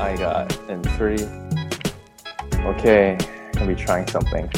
[0.00, 1.22] I got in three.
[2.64, 3.16] Okay,
[3.52, 4.50] gonna be trying something.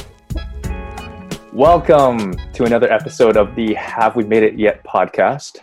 [1.52, 5.60] Welcome to another episode of the Have We Made It Yet podcast.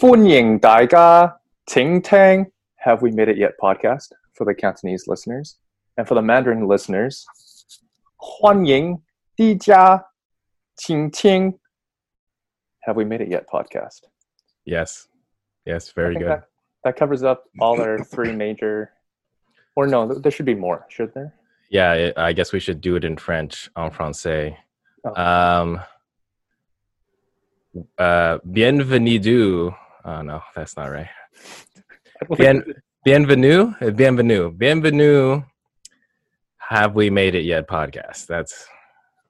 [0.00, 2.50] 欢迎大家听听
[2.84, 5.56] Have We Made It Yet podcast for the Cantonese listeners.
[5.96, 7.24] And for the Mandarin listeners,
[8.16, 9.02] 欢迎
[9.36, 10.06] 大家
[10.76, 11.58] 听听
[12.86, 14.08] Have We Made It Yet podcast.
[14.64, 15.06] Yes.
[15.64, 16.30] Yes, I very think good.
[16.30, 16.48] That,
[16.87, 18.91] that covers up all our three major,
[19.75, 21.33] or no, there should be more, should there?
[21.69, 24.55] Yeah, I guess we should do it in French, en français.
[25.03, 25.13] Oh.
[25.21, 25.81] Um,
[27.97, 29.75] uh, bienvenido.
[30.05, 31.09] Oh, no, that's not right.
[32.37, 32.63] Bien,
[33.03, 35.43] bienvenue, bienvenue, bienvenue.
[36.57, 37.67] Have we made it yet?
[37.67, 38.27] Podcast.
[38.27, 38.67] That's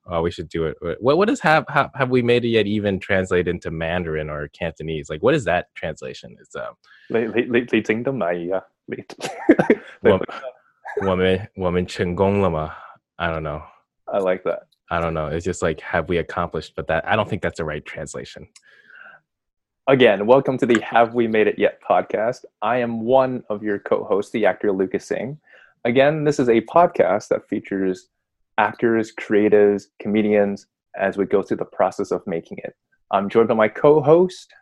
[0.06, 0.76] Oh, we should do it.
[1.00, 4.48] What what does have have, have we made it yet even translate into Mandarin or
[4.48, 5.08] Cantonese?
[5.08, 6.36] Like, what is that translation?
[6.40, 6.76] It's um,
[7.08, 8.62] 你你你你整得咪啊？
[8.86, 8.96] 你
[10.00, 10.20] 我
[11.06, 12.74] 我们我们成功了吗?
[13.16, 13.62] I don't know.
[14.06, 14.66] I like that.
[14.88, 15.28] I don't know.
[15.28, 18.48] It's just like have we accomplished, but that I don't think that's the right translation.
[19.86, 22.44] Again, welcome to the Have We Made It Yet podcast.
[22.60, 25.38] I am one of your co-hosts, the actor Lucas Singh.
[25.84, 28.08] Again, this is a podcast that features
[28.57, 32.73] actors, creatives, comedians as we go through the process of making it.
[33.11, 34.53] I'm joined by my co-host.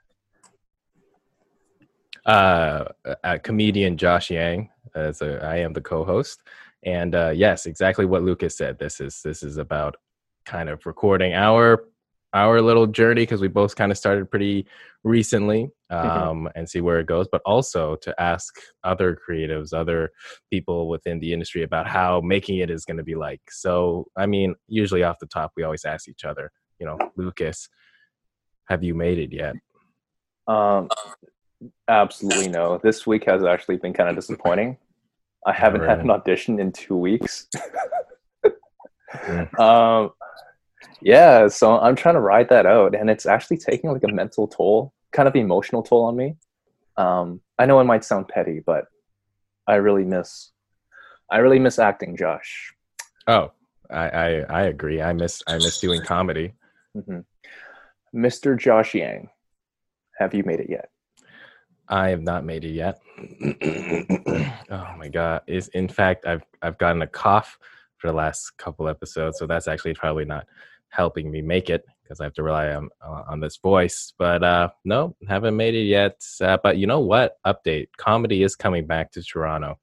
[2.26, 2.86] Uh,
[3.24, 4.70] uh comedian Josh Yang.
[4.96, 6.40] As I am the co-host,
[6.84, 8.80] and uh, yes, exactly what Lucas said.
[8.80, 9.98] This is this is about
[10.46, 11.86] kind of recording our
[12.36, 14.68] our little journey because we both kind of started pretty
[15.06, 18.54] recently um, and see where it goes, but also to ask
[18.84, 20.12] other creatives, other
[20.52, 23.40] people within the industry about how making it is going to be like.
[23.50, 27.70] So, I mean, usually off the top, we always ask each other, you know, Lucas,
[28.68, 29.56] have you made it yet?
[30.46, 30.90] Um,
[31.88, 32.80] absolutely no.
[32.84, 34.78] This week has actually been kind of disappointing.
[35.48, 37.48] I haven't had an audition in two weeks.
[39.16, 39.60] Mm.
[39.60, 40.12] um,
[41.02, 44.48] yeah, so I'm trying to ride that out, and it's actually taking like a mental
[44.48, 46.36] toll, kind of emotional toll on me.
[46.98, 48.86] Um, I know it might sound petty, but
[49.68, 50.52] I really miss,
[51.30, 52.74] I really miss acting, Josh.
[53.28, 53.52] Oh,
[53.90, 55.02] I, I I agree.
[55.02, 56.54] I miss I miss doing comedy.
[56.96, 57.20] mm-hmm.
[58.16, 58.58] Mr.
[58.58, 59.30] Josh Yang,
[60.18, 60.90] have you made it yet?
[61.88, 63.00] I have not made it yet.
[64.72, 65.42] oh my god!
[65.48, 67.60] Is in fact I've I've gotten a cough
[67.98, 70.48] for the last couple episodes, so that's actually probably not
[70.96, 74.14] helping me make it because I have to rely on on this voice.
[74.18, 76.22] But uh, no, haven't made it yet.
[76.42, 77.38] Uh, but you know what?
[77.46, 79.80] Update: comedy is coming back to Toronto.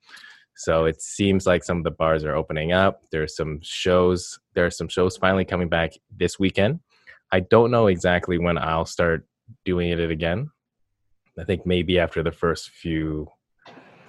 [0.55, 3.03] So it seems like some of the bars are opening up.
[3.11, 4.39] There's some shows.
[4.55, 6.81] There are some shows finally coming back this weekend.
[7.33, 9.27] I don't know exactly when I'll start
[9.65, 10.51] doing it again.
[11.39, 13.29] I think maybe after the first few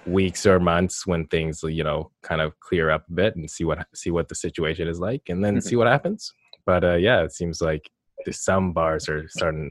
[0.06, 3.64] weeks or months when things you know kind of clear up a bit and see
[3.64, 5.62] what see what the situation is like and then Mhm.
[5.62, 6.30] see what happens
[6.66, 7.90] but uh yeah it seems like
[8.30, 9.70] some bars are starting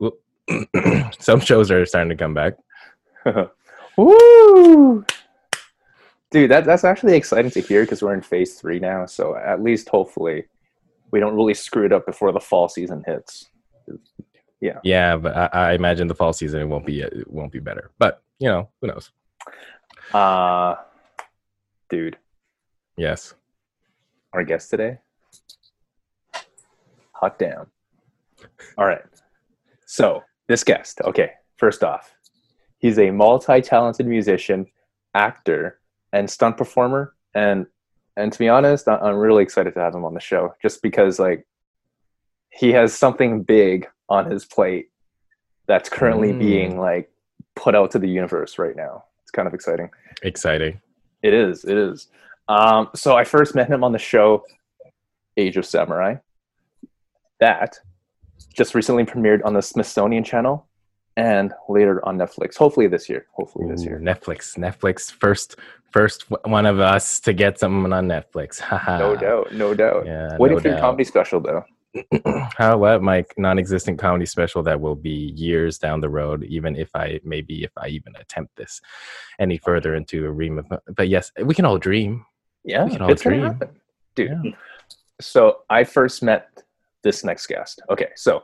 [1.18, 2.54] some shows are starting to come back
[3.98, 5.04] Woo!
[6.30, 9.06] Dude, that, that's actually exciting to hear because we're in phase three now.
[9.06, 10.44] So at least hopefully
[11.10, 13.46] we don't really screw it up before the fall season hits.
[14.60, 17.58] yeah Yeah, but I, I imagine the fall season it won't be it won't be
[17.58, 19.10] better but you know who knows
[20.12, 20.76] Uh,
[21.90, 22.18] dude,
[22.96, 23.34] yes
[24.32, 24.98] our guest today,
[27.18, 27.66] hot damn.
[28.76, 29.02] All right.
[29.86, 32.14] So this guest, okay, first off,
[32.78, 34.66] he's a multi-talented musician,
[35.14, 35.80] actor,
[36.12, 37.14] and stunt performer.
[37.34, 37.66] And
[38.16, 41.18] and to be honest, I'm really excited to have him on the show, just because
[41.18, 41.46] like
[42.50, 44.88] he has something big on his plate
[45.66, 46.38] that's currently Mm.
[46.38, 47.10] being like
[47.54, 49.04] put out to the universe right now.
[49.22, 49.90] It's kind of exciting.
[50.22, 50.80] exciting
[51.22, 51.64] It is.
[51.64, 52.08] It is.
[52.48, 54.44] Um, so I first met him on the show
[55.36, 56.16] Age of Samurai.
[57.40, 57.78] That
[58.54, 60.66] just recently premiered on the Smithsonian Channel
[61.16, 62.56] and later on Netflix.
[62.56, 63.26] Hopefully this year.
[63.32, 63.98] Hopefully this year.
[64.00, 65.56] netflix netflix first
[65.90, 68.60] First one of us to get something on Netflix.
[68.98, 70.04] no doubt, no doubt.
[70.04, 71.64] Yeah, Waiting no for your comedy special though.
[72.58, 76.90] How about my non-existent comedy special that will be years down the road, even if
[76.94, 78.82] I maybe if I even attempt this
[79.38, 80.66] any further into a realm of.
[80.94, 82.26] But yes, we can all dream.
[82.64, 83.58] Yeah, We can all dream.
[84.14, 84.30] dude.
[84.44, 84.50] Yeah.
[85.22, 86.48] So I first met
[87.08, 87.80] this next guest.
[87.88, 88.42] Okay, so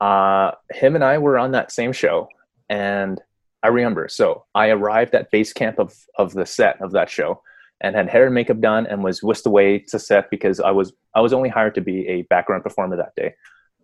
[0.00, 2.28] uh, him and I were on that same show,
[2.70, 3.20] and
[3.60, 4.06] I remember.
[4.08, 7.42] So I arrived at base camp of of the set of that show,
[7.80, 10.92] and had hair and makeup done, and was whisked away to set because I was
[11.12, 13.34] I was only hired to be a background performer that day.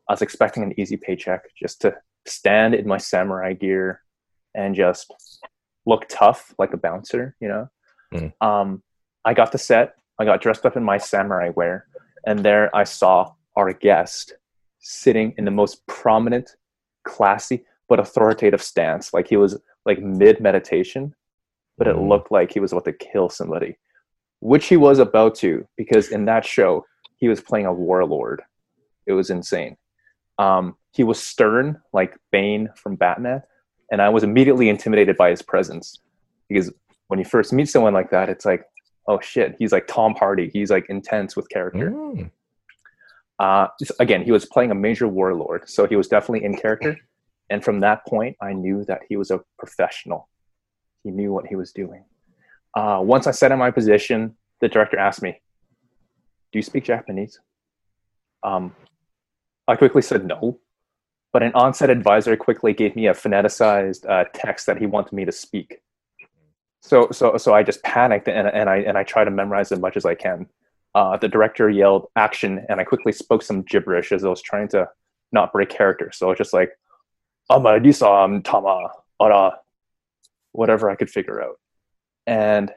[0.09, 4.01] I was expecting an easy paycheck just to stand in my samurai gear
[4.55, 5.13] and just
[5.87, 7.69] look tough like a bouncer, you know.
[8.15, 8.33] Mm.
[8.41, 8.83] Um,
[9.25, 9.95] I got the set.
[10.21, 11.87] I got dressed up in my samurai wear,
[12.25, 14.35] and there I saw our guest
[14.79, 16.57] sitting in the most prominent,
[17.05, 21.15] classy but authoritative stance, like he was like mid meditation,
[21.77, 22.09] but it Mm.
[22.09, 23.77] looked like he was about to kill somebody,
[24.41, 26.85] which he was about to because in that show
[27.17, 28.43] he was playing a warlord.
[29.07, 29.77] It was insane.
[30.39, 33.43] Um, he was stern like Bane from Batman,
[33.91, 35.99] and I was immediately intimidated by his presence
[36.49, 36.73] because
[37.09, 38.65] when you first meet someone like that, it's like,
[39.09, 40.49] oh shit, he's like Tom Hardy.
[40.53, 41.91] He's like intense with character.
[41.91, 42.31] Mm.
[43.41, 46.95] Uh, again, he was playing a major warlord, so he was definitely in character.
[47.49, 50.29] And from that point, I knew that he was a professional.
[51.05, 52.05] He knew what he was doing.
[52.77, 55.41] Uh, once I sat in my position, the director asked me,
[56.53, 57.41] "Do you speak Japanese?"
[58.43, 58.77] Um,
[59.67, 60.61] I quickly said no,
[61.33, 65.25] but an on-set advisor quickly gave me a phoneticized uh, text that he wanted me
[65.25, 65.81] to speak.
[66.83, 69.81] So, so, so I just panicked and, and I and I try to memorize as
[69.81, 70.47] much as I can
[70.95, 74.69] uh, the director yelled action and i quickly spoke some gibberish as i was trying
[74.69, 74.89] to
[75.33, 76.11] not break character.
[76.13, 76.73] So it's just like
[77.51, 78.91] amadisam tama
[79.21, 79.59] ara
[80.53, 81.59] whatever i could figure out.
[82.27, 82.73] And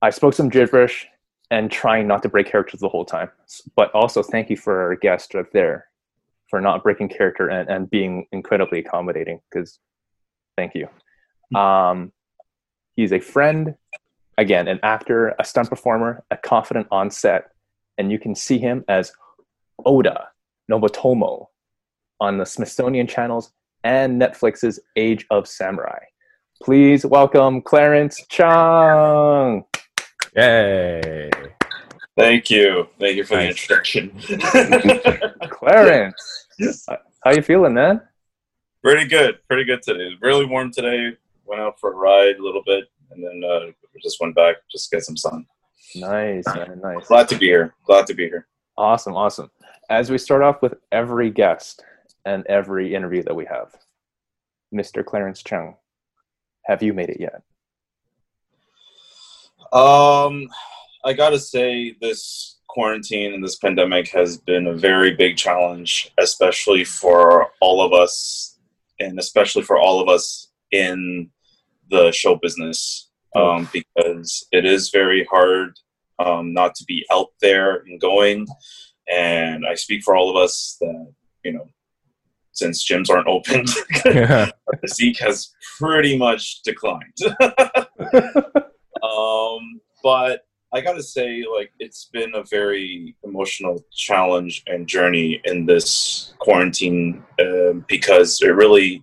[0.00, 1.06] i spoke some gibberish
[1.50, 3.30] and trying not to break character the whole time.
[3.76, 5.86] But also thank you for our guest right there
[6.48, 9.78] for not breaking character and, and being incredibly accommodating because
[10.56, 10.88] thank you.
[11.58, 12.12] Um,
[12.96, 13.74] he's a friend
[14.38, 17.50] again, an actor, a stunt performer, a confident on set,
[17.98, 19.12] and you can see him as
[19.84, 20.28] Oda
[20.70, 21.46] Nobutomo
[22.20, 23.52] on the Smithsonian channels
[23.84, 25.98] and Netflix's Age of Samurai.
[26.62, 29.64] Please welcome Clarence Chung.
[30.36, 31.30] Yay!
[32.16, 32.88] Thank you.
[33.00, 34.10] Thank you for the introduction.
[35.50, 36.46] Clarence,
[36.88, 38.00] uh, how you feeling, man?
[38.82, 39.38] Pretty good.
[39.48, 40.16] Pretty good today.
[40.20, 41.16] Really warm today.
[41.44, 43.66] Went out for a ride a little bit and then uh,
[44.00, 45.46] just went back just to get some sun.
[45.94, 47.06] Nice, man, nice.
[47.06, 47.74] Glad to be here.
[47.84, 48.46] Glad to be here.
[48.78, 49.50] Awesome, awesome.
[49.90, 51.84] As we start off with every guest
[52.24, 53.74] and every interview that we have,
[54.74, 55.04] Mr.
[55.04, 55.74] Clarence Chung,
[56.64, 57.42] have you made it yet?
[59.72, 60.48] Um,
[61.04, 66.84] I gotta say, this quarantine and this pandemic has been a very big challenge, especially
[66.84, 68.58] for all of us,
[68.98, 71.30] and especially for all of us in
[71.90, 75.78] the show business, um, because it is very hard
[76.18, 78.46] um, not to be out there and going.
[79.10, 81.12] And I speak for all of us that
[81.44, 81.68] you know,
[82.52, 83.64] since gyms aren't open,
[84.66, 87.16] our physique has pretty much declined.
[89.02, 95.66] um, but I gotta say, like, it's been a very emotional challenge and journey in
[95.66, 99.02] this quarantine um, because it really,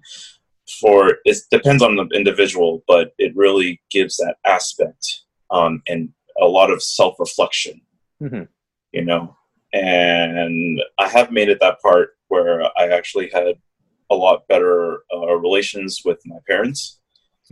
[0.82, 6.10] for it depends on the individual, but it really gives that aspect um, and
[6.42, 7.82] a lot of self reflection,
[8.22, 8.48] Mhm.
[8.92, 9.36] you know.
[9.74, 13.56] And I have made it that part where I actually had
[14.10, 17.00] a lot better uh, relations with my parents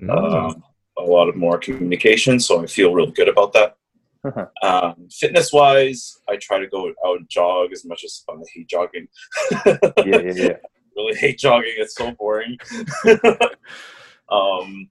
[0.01, 0.12] Mm.
[0.15, 0.63] um,
[1.00, 2.39] a lot of more communication.
[2.39, 3.75] So I feel really good about that.
[4.24, 4.45] Uh-huh.
[4.62, 8.67] um, fitness wise, I try to go out and jog as much as I hate
[8.67, 9.07] jogging.
[9.65, 10.57] Yeah, yeah, yeah.
[10.98, 11.75] Really hate jogging.
[11.77, 12.58] It's so boring.
[14.30, 14.89] um,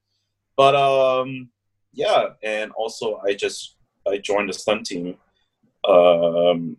[0.57, 1.51] but um,
[1.93, 3.77] yeah, and also I just
[4.09, 5.17] I joined a stunt team.
[5.87, 6.79] Um,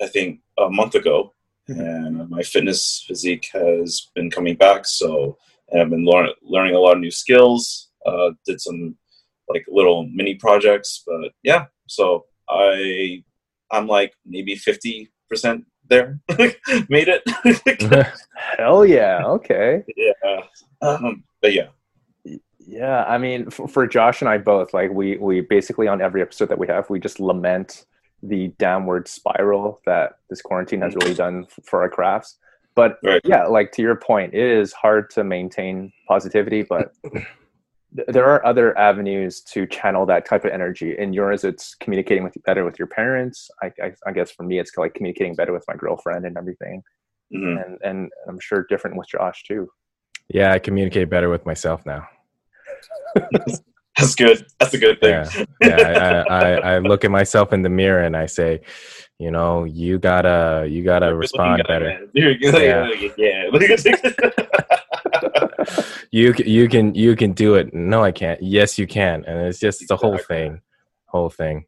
[0.00, 1.34] I think a month ago,
[1.66, 4.86] and my fitness physique has been coming back.
[4.86, 5.36] So
[5.70, 7.90] and I've been learn- learning a lot of new skills.
[8.06, 8.96] Uh, did some
[9.48, 11.66] like little mini projects, but yeah.
[11.86, 13.22] So I
[13.70, 16.20] I'm like maybe fifty percent there.
[16.88, 18.06] Made it.
[18.58, 19.24] Hell yeah.
[19.24, 19.82] Okay.
[19.96, 20.40] yeah.
[20.82, 21.68] Um, but yeah.
[22.60, 26.20] Yeah, I mean, for, for Josh and I both, like we we basically on every
[26.20, 27.86] episode that we have, we just lament
[28.22, 32.36] the downward spiral that this quarantine has really done for our crafts.
[32.74, 33.20] But Right.
[33.24, 37.24] yeah, like to your point, it is hard to maintain positivity, but th-
[38.06, 40.96] there are other avenues to channel that type of energy.
[40.98, 43.50] In yours, it's communicating with better with your parents.
[43.62, 46.82] I, I, I guess for me, it's like communicating better with my girlfriend and everything.
[47.34, 47.62] Mhm.
[47.64, 49.68] And and I'm sure different with Josh too.
[50.28, 52.06] Yeah, I communicate better with myself now.
[53.98, 54.46] That's good.
[54.60, 55.10] That's a good thing.
[55.10, 56.24] Yeah, yeah.
[56.30, 58.60] I, I, I look at myself in the mirror and I say,
[59.18, 62.00] you know, you gotta you gotta You're respond looking at it, better.
[62.00, 62.10] man.
[62.14, 62.90] You're- you're- Yeah.
[63.18, 64.47] yeah.
[66.10, 67.72] You c- you can you can do it.
[67.74, 68.42] No, I can't.
[68.42, 69.24] Yes, you can.
[69.26, 70.60] And it's just the whole thing,
[71.06, 71.66] whole thing.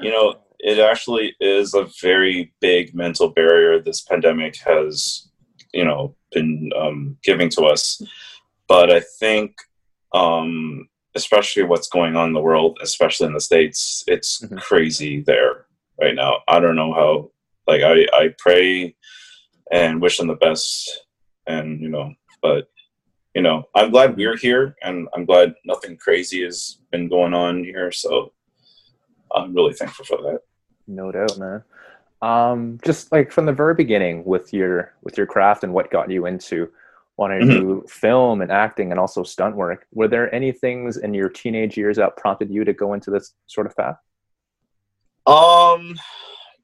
[0.00, 5.28] you know, it actually is a very big mental barrier this pandemic has,
[5.72, 8.02] you know, been um, giving to us.
[8.68, 9.56] But I think,
[10.14, 14.58] um, especially what's going on in the world, especially in the states, it's Mhm.
[14.60, 15.66] crazy there
[16.00, 16.42] right now.
[16.48, 17.30] I don't know how.
[17.66, 18.94] Like I, I pray
[19.72, 21.04] and wish them the best,
[21.46, 22.12] and you know,
[22.42, 22.68] but
[23.34, 27.64] you know, I'm glad we're here, and I'm glad nothing crazy has been going on
[27.64, 27.90] here.
[27.90, 28.32] So
[29.34, 30.40] I'm really thankful for that.
[30.86, 31.64] No doubt, man.
[32.22, 36.10] Um, just like from the very beginning with your with your craft and what got
[36.10, 36.70] you into
[37.16, 37.60] wanting to Mhm.
[37.60, 41.76] do film and acting and also stunt work, were there any things in your teenage
[41.76, 43.98] years that prompted you to go into this sort of path?
[45.26, 45.94] Um,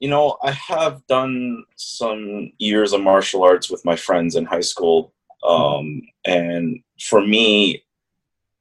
[0.00, 4.60] you know, I have done some years of martial arts with my friends in high
[4.60, 5.12] school.
[5.42, 7.84] Um, and for me,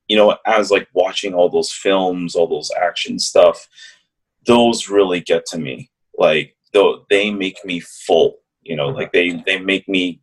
[0.08, 3.68] you know, as like watching all those films, all those action stuff,
[4.46, 5.90] those really get to me.
[6.18, 8.38] Like, though they make me full.
[8.64, 10.22] You know, like they they make me,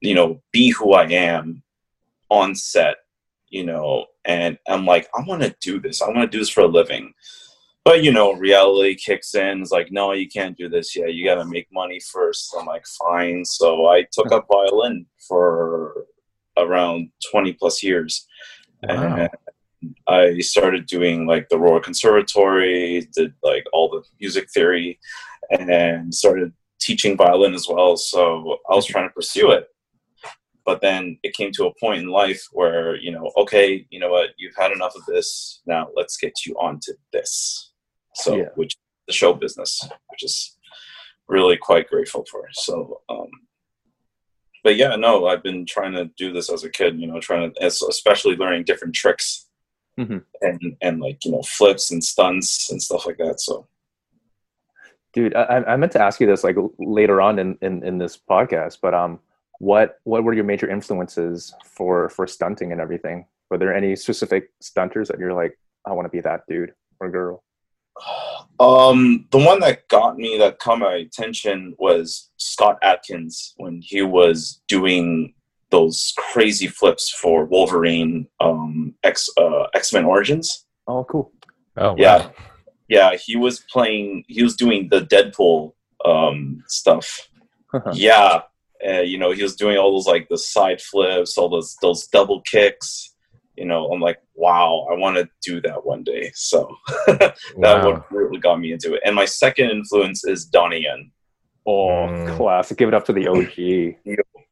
[0.00, 1.62] you know, be who I am
[2.30, 2.96] on set.
[3.48, 6.02] You know, and I'm like, I want to do this.
[6.02, 7.14] I want to do this for a living
[7.86, 9.62] but you know reality kicks in.
[9.62, 10.96] It's like no you can't do this.
[10.96, 13.44] Yet you got to make money first i'm like fine.
[13.44, 14.38] So i took uh-huh.
[14.38, 16.04] up violin for
[16.58, 18.26] around 20 plus years.
[18.82, 19.16] Wow.
[19.16, 19.30] and
[20.08, 24.98] i started doing like the royal conservatory did like all the music theory
[25.50, 27.96] and started teaching violin as well.
[27.96, 29.68] So i was trying to pursue it.
[30.64, 34.10] But then it came to a point in life where you know okay you know
[34.10, 34.30] what?
[34.38, 35.62] You've had enough of this.
[35.66, 37.65] Now let's get you onto this
[38.16, 38.48] so Yeah.
[38.56, 39.80] which the show business
[40.10, 40.56] which is
[41.28, 43.28] really quite grateful for so um
[44.64, 47.52] but yeah no i've been trying to do this as a kid you know trying
[47.52, 49.44] to especially learning different tricks
[49.98, 50.24] Mhm.
[50.42, 53.66] and and like you know flips and stunts and stuff like that so
[55.14, 58.18] Dude, I, I meant to ask you this like later on in, in, in this
[58.18, 59.18] podcast, but um,
[59.60, 63.24] what what were your major influences for for stunting and everything?
[63.48, 67.10] Were there any specific stunters that you're like, I want to be that dude or
[67.10, 67.42] girl?
[68.58, 74.02] Um, the one that got me that caught my attention was Scott Adkins when he
[74.02, 75.34] was doing
[75.70, 80.64] those crazy flips for Wolverine um, X uh, X Men Origins.
[80.86, 81.32] Oh, cool.
[81.76, 81.94] Oh, wow.
[81.96, 82.30] Yeah,
[82.88, 84.24] yeah, he was playing.
[84.28, 85.72] He was doing the Deadpool
[86.04, 87.28] um, stuff.
[87.92, 88.42] yeah,
[88.86, 92.06] uh, you know, he was doing all those like the side flips, all those those
[92.06, 93.14] double kicks.
[93.56, 96.30] You know, I'm like, wow, I want to do that one day.
[96.34, 97.84] So that Wow.
[97.92, 99.02] what really got me into it.
[99.04, 101.10] And my second influence is Donnie Yen.
[101.66, 102.36] Oh, Mm.
[102.36, 102.78] classic.
[102.78, 103.96] Give it up to the OG.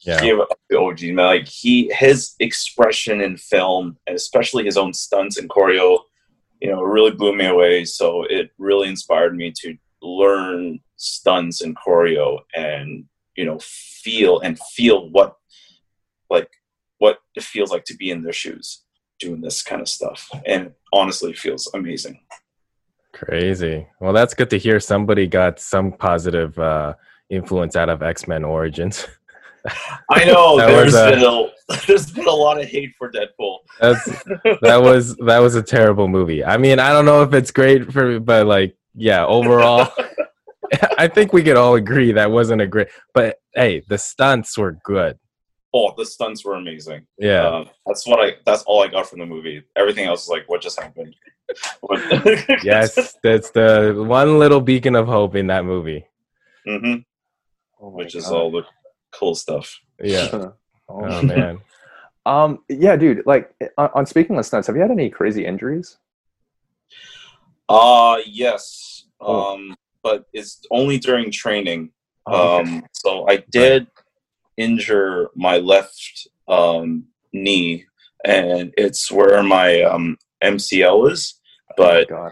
[0.01, 0.21] Yeah.
[0.21, 1.27] Give it up to the OG man.
[1.27, 5.99] Like he, his expression in film, and especially his own stunts and choreo,
[6.61, 7.85] you know, really blew me away.
[7.85, 13.05] So it really inspired me to learn stunts and choreo, and
[13.37, 15.37] you know, feel and feel what,
[16.31, 16.49] like,
[16.99, 18.84] what it feels like to be in their shoes
[19.19, 20.29] doing this kind of stuff.
[20.47, 22.21] And honestly, feels amazing.
[23.13, 23.87] Crazy.
[24.01, 24.81] Well, that's good to hear.
[24.81, 26.95] Somebody got some positive uh,
[27.31, 29.07] influence out of X Men Origins.
[30.11, 31.55] I know there's was, uh, been a
[31.87, 33.59] there's been a lot of hate for Deadpool.
[34.61, 36.45] That was that was a terrible movie.
[36.45, 39.93] I mean, I don't know if it's great for, but like, yeah, overall,
[40.99, 42.89] I think we could all agree that wasn't a great.
[43.15, 45.19] But hey, the stunts were good.
[45.77, 47.05] Oh, the stunts were amazing.
[47.19, 48.37] Yeah, Um, that's what I.
[48.47, 49.65] That's all I got from the movie.
[49.75, 51.17] Everything else is like, what just happened?
[52.63, 56.07] Yes, that's the one little beacon of hope in that movie.
[56.65, 56.97] hmm
[57.81, 58.63] Oh my Which is all the
[59.13, 59.79] cool stuff.
[60.03, 60.29] Yeah.
[60.33, 60.55] oh,
[60.89, 61.59] Oh man.
[62.25, 63.25] Um, yeah, dude.
[63.27, 65.99] Like on, on speaking of stunts, have you had any crazy injuries?
[67.69, 69.07] Uh yes.
[69.21, 69.55] Oh.
[69.55, 71.91] Um, but it's only during training.
[72.27, 72.75] Oh, okay.
[72.75, 73.87] Um, so I did
[74.57, 77.85] injure my left um, knee,
[78.25, 81.41] and it's where my um, MCL is.
[81.77, 82.31] But Oh,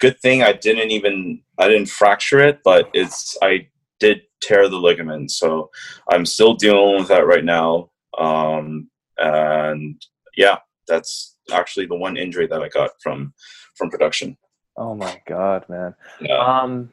[0.00, 3.68] good thing I didn't even I didn't fracture it, but it's I
[3.98, 5.70] did tear the ligament, so
[6.10, 7.90] I'm still dealing with that right now.
[8.18, 10.00] Um, and
[10.36, 13.32] yeah, that's actually the one injury that I got from
[13.76, 14.36] from production.
[14.76, 15.94] Oh my god, man.
[16.20, 16.36] Yeah.
[16.38, 16.90] Um,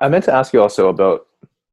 [0.00, 1.26] I meant to ask you also about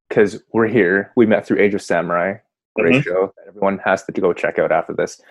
[0.10, 1.12] because we're here.
[1.16, 2.36] We met through Age of Samurai,
[2.76, 3.04] great Mhm.
[3.04, 5.22] show that everyone has to go check out after this.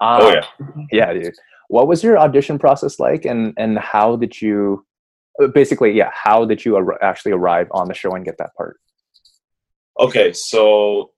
[0.00, 0.46] Um, oh yeah.
[0.92, 1.34] yeah, dude.
[1.68, 4.84] What was your audition process like, and and how did you,
[5.42, 8.54] uh, basically, yeah, how did you ar- actually arrive on the show and get that
[8.54, 8.78] part?
[9.98, 11.12] Okay, so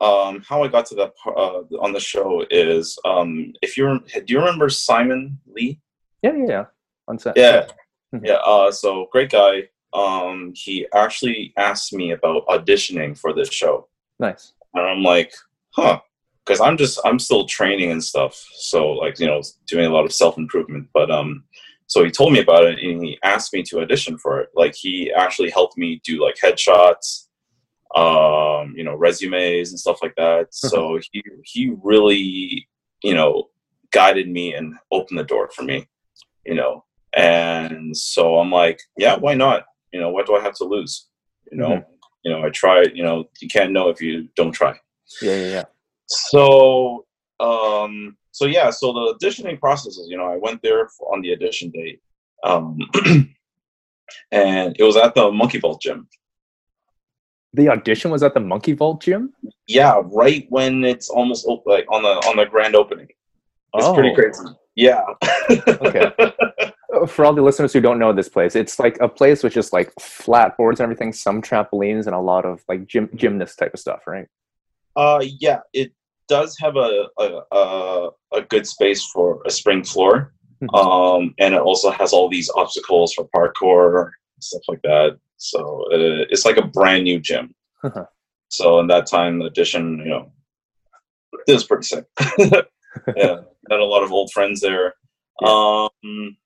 [0.00, 4.32] um, how I got to that uh, on the show is um, if you do
[4.34, 5.80] you remember Simon Lee?
[6.22, 6.64] Yeah, yeah, yeah.
[7.08, 7.36] On set.
[7.36, 7.66] Yeah,
[8.14, 8.26] Mhm.
[8.26, 8.34] yeah.
[8.44, 9.68] Uh, so great guy.
[9.92, 13.88] Um, he actually asked me about auditioning for this show,
[14.18, 14.52] Nice.
[14.74, 15.32] and I'm like,
[15.70, 16.00] huh,
[16.44, 18.34] because I'm just I'm still training and stuff.
[18.54, 21.44] So like you know doing a lot of self improvement, but um.
[21.88, 24.48] So he told me about it and he asked me to audition for it.
[24.56, 27.26] Like he actually helped me do like headshots,
[27.94, 30.48] um, you know, resumes and stuff like that.
[30.50, 32.68] So he he really,
[33.02, 33.50] you know,
[33.92, 35.88] guided me and opened the door for me,
[36.44, 36.84] you know.
[37.14, 39.64] And so I'm like, yeah, why not?
[39.96, 40.92] You know, what do I have to lose?
[41.50, 41.72] You know,
[42.22, 44.74] you know, I try you know, you can't know if you don't try.
[45.22, 45.64] Yeah, yeah, yeah.
[46.08, 47.06] So
[47.40, 47.94] um
[48.38, 51.32] so yeah, so the auditioning process is, you know, I went there for, on the
[51.34, 51.98] audition date.
[52.44, 52.78] Um
[54.30, 56.08] and it was at the Monkey Vault gym.
[57.54, 59.32] The audition was at the Monkey Vault gym.
[59.66, 63.08] Yeah, right when it's almost op- like on the on the grand opening.
[63.74, 64.14] It's pretty Oh.
[64.18, 64.44] crazy.
[64.74, 65.04] Yeah.
[65.86, 66.06] Okay.
[67.06, 69.72] For all the listeners who don't know this place, it's like a place with just
[69.72, 73.74] like flat boards and everything, some trampolines, and a lot of like gym gymnast type
[73.74, 74.26] of stuff, right?
[74.96, 75.92] Uh, yeah, it
[76.28, 80.74] does have a a, a, a good space for a spring floor, Mhm.
[80.74, 84.10] um, and it also has all these obstacles for parkour
[84.40, 85.18] stuff like that.
[85.36, 87.54] So uh, it's like a brand new gym.
[88.48, 90.32] so in that time, the audition, you know,
[91.46, 92.04] it was pretty sick.
[92.38, 94.94] yeah, had a lot of old friends there.
[95.44, 96.36] Um,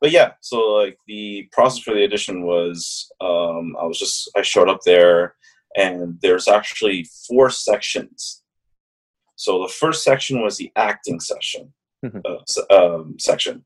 [0.00, 4.42] but yeah, so like the process for the audition was, um, I was just I
[4.42, 5.34] showed up there,
[5.76, 8.42] and there's actually four sections.
[9.36, 11.72] So the first section was the acting session
[12.04, 12.22] Mhm.
[12.70, 13.64] uh, um, section.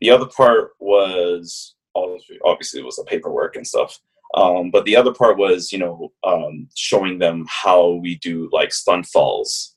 [0.00, 3.98] The other part was obviously, obviously it was the paperwork and stuff.
[4.34, 8.72] Um, but the other part was, you know, um, showing them how we do like
[8.72, 9.72] stunt falls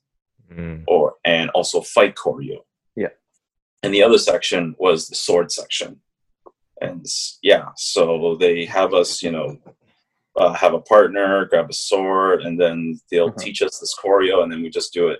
[0.51, 0.83] Mm.
[0.87, 2.57] or and also fight choreo.
[3.83, 6.01] And the other section was the sword section.
[6.81, 7.05] And
[7.41, 9.57] yeah, so they have us, you know,
[10.35, 13.37] uh, have a partner, grab a sword, and then they'll Mhm.
[13.37, 15.19] teach us this choreo, and then we just do it.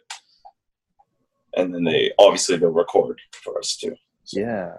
[1.55, 3.95] And then they obviously they'll record for us too.
[4.31, 4.71] Yeah.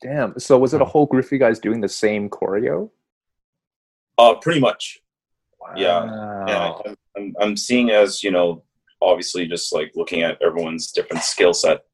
[0.00, 0.38] Damn.
[0.38, 2.90] So was it a whole group of you guys doing the same choreo?
[4.18, 5.02] Uh, pretty much.
[5.60, 5.72] Wow.
[5.76, 6.04] Yeah.
[6.48, 8.62] Yeah, I'm, I'm, I'm seeing as you know,
[9.00, 11.84] obviously, just like looking at everyone's different skill set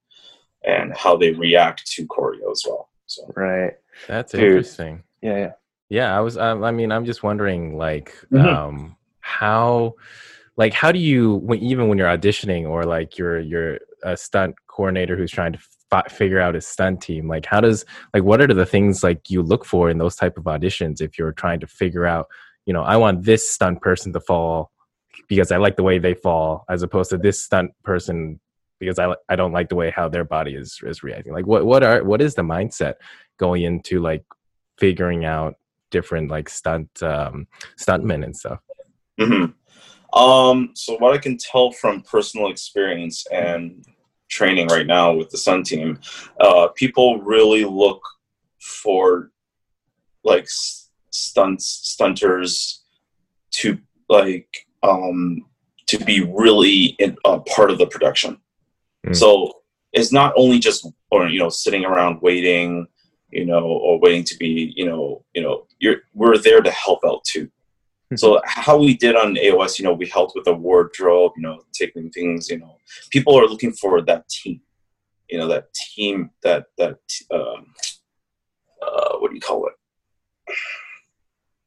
[0.64, 2.88] and how they react to choreo as well.
[3.06, 3.72] So Right.
[4.06, 4.42] That's Dude.
[4.42, 5.02] interesting.
[5.22, 5.36] Yeah.
[5.36, 5.52] Yeah.
[5.90, 6.36] Yeah, I was.
[6.36, 8.44] Um, I mean, I'm just wondering, like, Mhm.
[8.44, 9.94] um, how,
[10.58, 14.54] like, how do you, when, even when you're auditioning or like you're you're a stunt
[14.66, 15.58] coordinator who's trying to
[15.90, 19.30] fi- figure out his stunt team, like, how does, like, what are the things like
[19.30, 22.26] you look for in those type of auditions if you're trying to figure out,
[22.66, 24.70] you know, I want this stunt person to fall
[25.26, 28.40] because I like the way they fall, as opposed to this stunt person
[28.78, 31.32] because I I don't like the way how their body is is reacting.
[31.32, 32.94] Like, what what are what is the mindset
[33.38, 34.24] going into like
[34.78, 35.54] figuring out
[35.90, 37.46] different like stunt um
[37.78, 38.60] stuntmen and stuff
[39.18, 39.46] hmm
[40.12, 43.84] Um, so what I can tell from personal experience and
[44.28, 45.98] training right now with the Sun team,
[46.40, 48.00] uh, people really look
[48.60, 49.30] for
[50.24, 50.46] like
[51.10, 52.78] stunts, stunters
[53.50, 54.48] to like
[54.82, 55.44] um,
[55.86, 58.38] to be really in, uh, part of the production.
[59.08, 59.16] Mm.
[59.16, 59.52] So
[59.92, 62.86] it's not only just or you know sitting around waiting,
[63.30, 67.00] you know, or waiting to be you know you know you're we're there to help
[67.04, 67.50] out too.
[68.16, 71.60] So how we did on AOS, you know, we helped with the wardrobe, you know,
[71.74, 72.78] taking things, you know,
[73.10, 74.62] people are looking for that team,
[75.28, 76.98] you know, that team, that that
[77.30, 77.66] um,
[78.82, 80.54] uh, what do you call it?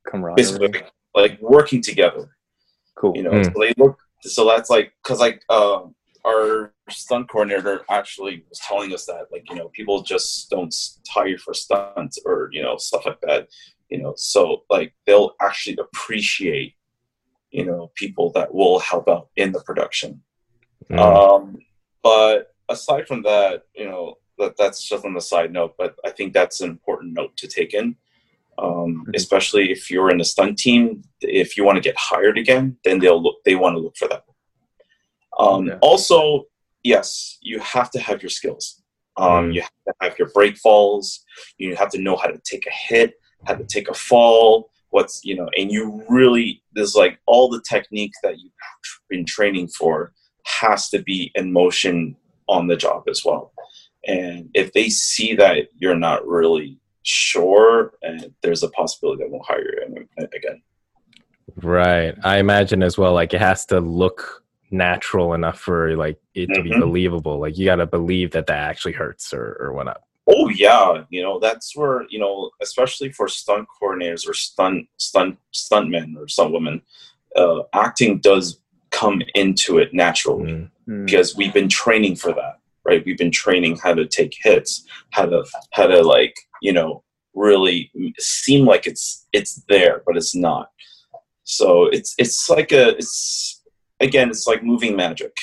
[0.07, 0.35] Camaraderie.
[0.35, 0.81] Basically,
[1.13, 2.35] like working together,
[2.95, 3.15] Cool.
[3.15, 3.31] you know.
[3.31, 3.45] Mm.
[3.45, 5.93] So they look, so that's like, cause like um,
[6.25, 10.73] our stunt coordinator actually was telling us that, like, you know, people just don't
[11.09, 13.47] hire for stunts or you know stuff like that,
[13.89, 14.13] you know.
[14.15, 16.75] So like they'll actually appreciate,
[17.51, 20.21] you know, people that will help out in the production.
[20.89, 20.99] Mm.
[20.99, 21.57] Um,
[22.03, 25.75] but aside from that, you know, that that's just on the side note.
[25.77, 27.95] But I think that's an important note to take in,
[28.57, 29.15] um, Mhm.
[29.15, 31.03] especially if you're in a stunt team.
[31.21, 33.43] If you want to get hired again, then they'll look.
[33.43, 34.25] They want to look for that.
[35.39, 35.77] Um, Okay.
[35.81, 36.45] Also,
[36.83, 38.81] yes, you have to have your skills.
[39.17, 39.53] Um, Mm.
[39.55, 41.23] You have to have your break falls.
[41.57, 43.13] You have to know how to take a hit,
[43.45, 44.69] how to take a fall.
[44.89, 48.51] What's you know, and you really there's like all the technique that you've
[49.09, 50.13] been training for
[50.45, 52.15] has to be in motion
[52.47, 53.53] on the job as well.
[54.05, 59.45] And if they see that you're not really sure, and there's a possibility they won't
[59.45, 60.61] hire you again.
[61.57, 62.15] Right.
[62.23, 66.61] I imagine as well, like it has to look natural enough for like it to
[66.63, 66.79] be Mhm.
[66.79, 67.39] believable.
[67.39, 70.01] Like you got to believe that that actually hurts or, or whatnot.
[70.27, 75.37] Oh yeah, you know that's where you know, especially for stunt coordinators or stunt stunt
[75.53, 76.81] stuntmen or stunt women,
[77.35, 78.59] uh, acting does
[78.91, 80.71] come into it naturally Mm.
[80.87, 81.05] Mm.
[81.05, 83.03] because we've been training for that, right?
[83.05, 87.03] We've been training how to take hits, how to how to like you know
[87.33, 90.69] really seem like it's it's there, but it's not.
[91.43, 93.60] So it's it's like a it's
[94.01, 95.35] again it's like moving magic.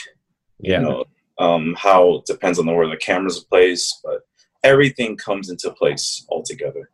[0.60, 0.80] Yeah.
[0.80, 1.04] You know,
[1.38, 4.22] um, how it depends on the where the camera's placed, but
[4.64, 6.90] everything comes into place altogether.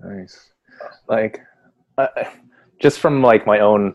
[0.00, 0.50] Nice.
[1.08, 1.40] Like,
[1.98, 2.08] uh,
[2.80, 3.94] just from like my own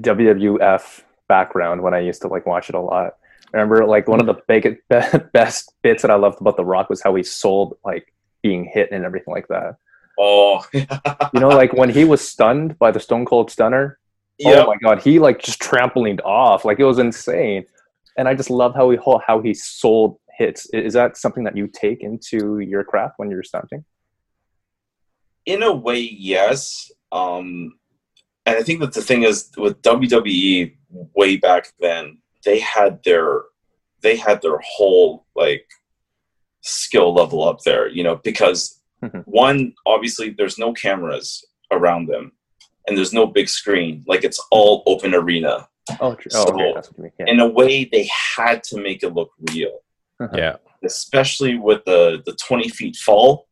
[0.00, 3.14] WWF background when I used to like watch it a lot.
[3.52, 4.78] I remember like one of the big,
[5.32, 8.90] best bits that I loved about The Rock was how he sold like being hit
[8.92, 9.76] and everything like that.
[10.18, 13.98] Oh, You know, like when he was stunned by the Stone Cold Stunner.
[14.38, 14.64] Yeah.
[14.64, 16.64] Oh my god, he like just trampolined off.
[16.64, 17.64] Like it was insane.
[18.18, 20.66] And I just love how he how he sold hits.
[20.72, 23.84] Is that something that you take into your craft when you're stunting?
[25.46, 26.90] in a way, yes.
[27.12, 27.78] Um,
[28.44, 30.76] and I think that the thing is with WWE
[31.14, 33.42] way back then, they had their
[34.02, 35.66] they had their whole like
[36.60, 39.22] skill level up there, you know, because Mhm.
[39.24, 42.32] one, obviously there's no cameras around them
[42.86, 44.04] and there's no big screen.
[44.06, 45.68] Like it's all open arena.
[46.00, 46.30] Oh, true.
[46.34, 47.12] oh okay, that's what you mean.
[47.20, 47.26] Yeah.
[47.28, 49.78] In a way, they had to make it look real,
[50.20, 50.36] uh-huh.
[50.36, 50.56] Yeah.
[50.84, 53.48] especially with the the 20 feet fall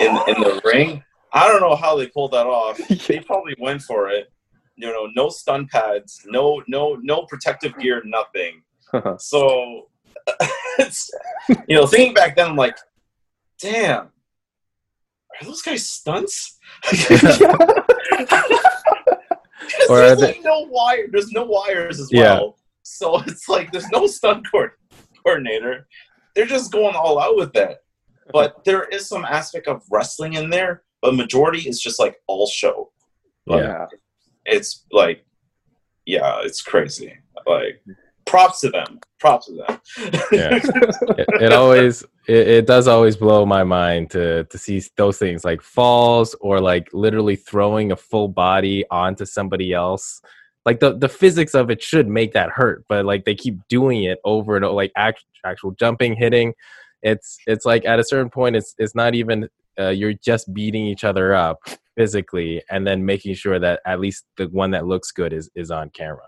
[0.00, 1.02] in in the ring.
[1.32, 2.80] I don't know how they pulled that off.
[3.08, 4.32] They probably went for it.
[4.76, 8.62] You know, no stun pads, no no no protective gear, nothing.
[8.92, 9.16] Uh-huh.
[9.18, 9.88] So,
[10.78, 11.10] it's,
[11.68, 12.76] you know, thinking back then, I'm like,
[13.60, 14.08] damn,
[15.40, 16.58] are those guys stunts?
[19.88, 21.06] Or there's they- like no wire.
[21.10, 22.34] There's no wires as Yeah.
[22.34, 22.58] well.
[22.82, 24.68] So it's like there's no stunt co-
[25.24, 25.86] coordinator.
[26.34, 27.78] They're just going all out with that.
[28.32, 32.46] But there is some aspect of wrestling in there, but majority is just like all
[32.46, 32.90] show.
[33.46, 33.86] Yeah.
[34.44, 35.24] It's like,
[36.04, 37.14] yeah, it's crazy.
[37.46, 37.82] Like,
[38.36, 39.00] props to them.
[39.18, 39.80] Props to them.
[40.30, 40.60] Yeah.
[41.18, 45.42] it, it always it, it does always blow my mind to to see those things
[45.42, 50.20] like falls or like literally throwing a full body onto somebody else
[50.66, 54.02] like the the physics of it should make that hurt but like they keep doing
[54.02, 56.52] it over and over like act, actual jumping hitting
[57.02, 60.84] it's it's like at a certain point it's it's not even uh, you're just beating
[60.84, 61.58] each other up
[61.96, 65.70] physically and then making sure that at least the one that looks good is is
[65.70, 66.26] on camera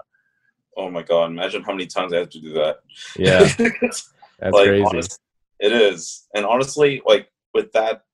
[0.79, 1.31] oh my god!
[1.31, 2.79] Imagine how many times I have to do that.
[3.17, 5.21] yeah that's like, crazy honest-
[5.61, 8.05] it is, and honestly, like with that,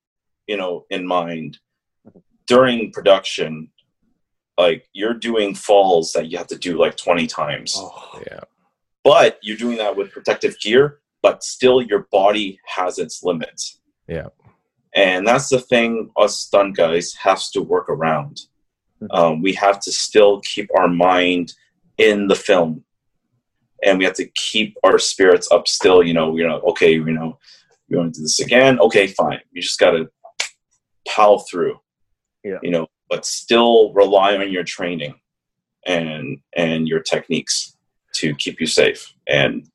[0.46, 1.59] you know, in mind,
[2.46, 3.70] during production,
[4.59, 8.40] like you're doing falls that you have to do like 20 times, Oh, yeah
[9.05, 13.81] but you're doing that with protective gear, but still your body has its limits.
[14.09, 14.29] Yeah.
[14.94, 18.40] And that's the thing us stunt guys have to work around.
[19.03, 19.09] Mhm.
[19.11, 21.53] Um, we have to still keep our mind
[21.98, 22.85] in the film.
[23.85, 27.04] And we have to keep our spirits up still you know you know okay you
[27.04, 27.38] know
[27.88, 28.80] we want to do this again.
[28.80, 29.40] Okay fine.
[29.52, 30.09] You just got to
[31.07, 31.78] power through
[32.42, 32.59] Yeah.
[32.62, 35.14] you know but still rely on your training
[35.87, 37.76] and and your techniques
[38.14, 39.12] to keep you safe.
[39.28, 39.68] And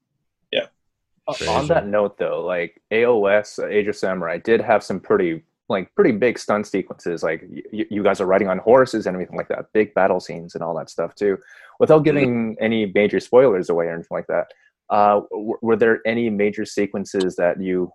[1.27, 1.51] Uh, Crazy.
[1.51, 6.11] On that note, though, like AOS, Age of Samurai, did have some pretty like pretty
[6.11, 7.23] big stunt sequences.
[7.23, 10.55] Like y- you guys are riding on horses and everything like that, big battle scenes
[10.55, 11.37] and all that stuff too.
[11.79, 14.47] Without giving any major spoilers away or anything like that,
[14.89, 17.91] uh, w- were there any major sequences that you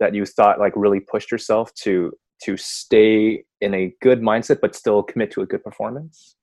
[0.00, 4.74] that you thought like really pushed yourself to to stay in a good mindset but
[4.74, 6.36] still commit to a good performance?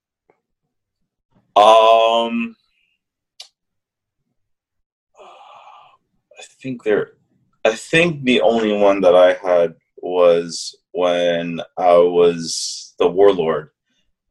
[1.54, 2.56] um
[6.38, 7.12] i think there
[7.66, 9.74] i think the only one that i had
[10.18, 13.70] was when i was the warlord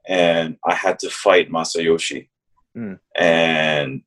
[0.08, 2.28] and i had to fight masayoshi
[2.74, 3.00] Mm.
[3.18, 4.02] and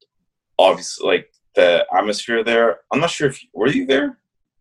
[0.58, 4.10] obviously like the atmosphere there i'm not sure if were you there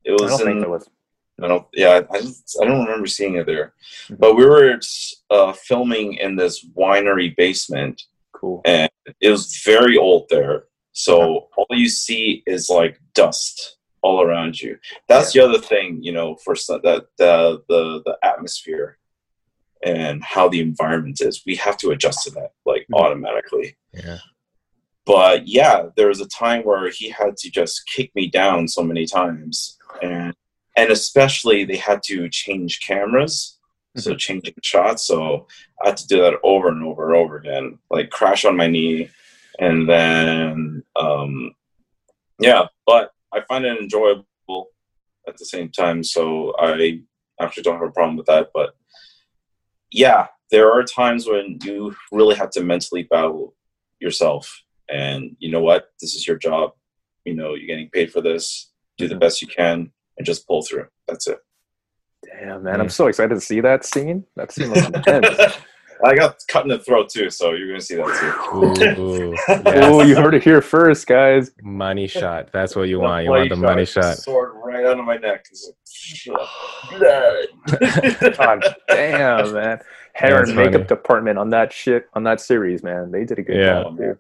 [0.04, 0.24] it was.
[0.24, 0.90] I don't in think there was.
[1.42, 1.66] I don't.
[1.74, 2.18] Yeah, I
[2.62, 3.74] I don't remember seeing it there.
[4.10, 4.20] Mhm.
[4.20, 4.78] But we were
[5.30, 7.96] uh, filming in this winery basement.
[8.34, 8.62] Cool.
[8.66, 14.62] And it was very old there, so all you see is like dust all around
[14.62, 14.78] you.
[15.08, 18.98] That's the other thing, you know, for some, that the the the atmosphere
[19.84, 21.42] and how the environment is.
[21.46, 23.00] We have to adjust to that like Mhm.
[23.00, 23.76] automatically.
[23.94, 24.20] Yeah.
[25.06, 28.84] But yeah, there was a time where he had to just kick me down so
[28.84, 30.34] many times, and
[30.78, 33.60] and especially they had to change cameras,
[33.98, 35.04] so changing shots.
[35.04, 35.48] So
[35.84, 38.68] I had to do that over and over and over again, like crash on my
[38.68, 39.10] knee,
[39.60, 41.54] and then um,
[42.40, 42.68] yeah.
[42.88, 44.26] But I find it enjoyable
[45.28, 47.02] at the same time, so I
[47.40, 48.50] actually don't have a problem with that.
[48.54, 48.76] But
[49.92, 53.56] yeah, there are times when you really have to mentally battle
[54.00, 56.72] yourself and you know what this is your job
[57.24, 59.20] you know you're getting paid for this do the mm-hmm.
[59.20, 61.40] best you can and just pull through that's it
[62.26, 64.26] Damn, man, I'm so excited to see that scene.
[64.36, 65.58] That scene was intense.
[66.06, 68.06] I got cut in the throat too so you're gonna see that
[68.52, 71.52] too Ooh, ooh, Oh, you heard it here first, guys.
[71.62, 72.50] money shot.
[72.54, 73.24] That's what you The want.
[73.26, 74.18] You want the bloody money shot.
[74.18, 75.72] sword right out of my neck It's
[76.28, 76.38] like,
[78.38, 79.80] God damn, man.
[80.14, 80.86] Hair and makeup funny.
[80.86, 83.12] department on that shit on that series, man.
[83.12, 83.84] They did a good Yeah.
[83.84, 83.98] job.
[83.98, 84.18] dude.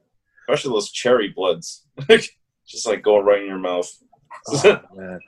[0.50, 1.86] especially those cherry bloods
[2.68, 3.92] just like going right in your mouth
[4.48, 5.20] Oh, man.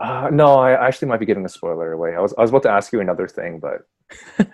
[0.00, 2.14] Uh, no, I actually might be giving a spoiler away.
[2.16, 3.86] I was I was about to ask you another thing, but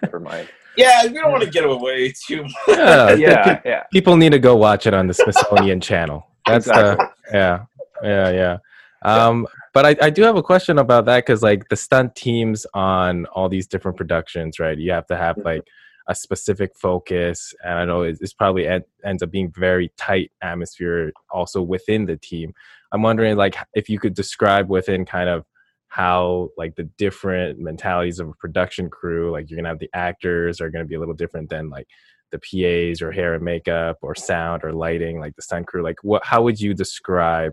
[0.03, 0.49] never mind.
[0.77, 3.83] yeah we don't want to get away too much Yeah, yeah, yeah.
[3.92, 6.27] people need to go watch it on the Smithsonian channel.
[6.47, 7.07] That's Exactly.
[7.33, 7.64] the yeah,
[8.03, 8.57] yeah, yeah.
[9.03, 12.66] Um, but I, I do have a question about that because like the stunt teams
[12.75, 14.77] on all these different productions, right?
[14.79, 15.62] You have to have like
[16.09, 20.31] a specific focus, and I know it's, it's probably en- ends up being very tight
[20.42, 22.53] atmosphere also within the team.
[22.92, 25.45] I'm wondering like if you could describe within kind of
[25.88, 30.61] how like the different mentalities of a production crew, like you're gonna have the actors
[30.61, 31.87] are gonna be a little different than like
[32.33, 35.96] the PAs or hair and makeup or sound or lighting, like the stunt crew, like
[36.03, 37.53] what how would you describe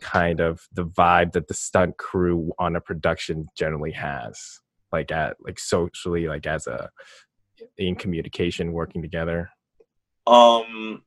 [0.00, 4.60] kind of the vibe that the stunt crew on a production generally has?
[4.92, 6.90] Like at like socially, like as a
[7.78, 9.50] in communication, working together.
[10.26, 11.02] Um,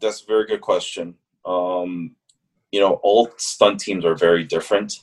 [0.00, 1.14] that's a very good question.
[1.44, 2.16] Um,
[2.72, 4.94] you know, all stunt teams are very different.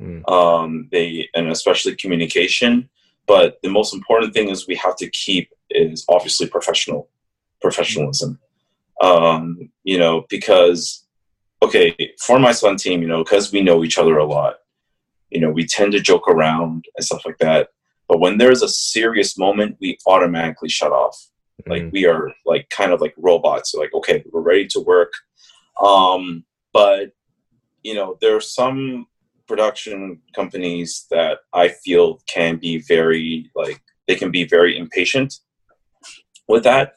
[0.00, 0.28] Mm.
[0.30, 2.88] Um, they and especially communication.
[3.26, 7.08] But the most important thing is we have to keep is obviously professional
[7.60, 8.38] professionalism.
[9.00, 11.06] Um, you know, because
[11.62, 14.56] okay, for my son team, you know, because we know each other a lot,
[15.30, 17.68] you know, we tend to joke around and stuff like that.
[18.08, 21.16] But when there's a serious moment, we automatically shut off
[21.66, 21.92] like Mm.
[21.92, 25.12] we are like kind of like robots like okay we're ready to work
[25.82, 27.12] um but
[27.82, 29.06] you know there are some
[29.46, 35.34] production companies that i feel can be very like they can be very impatient
[36.48, 36.94] with that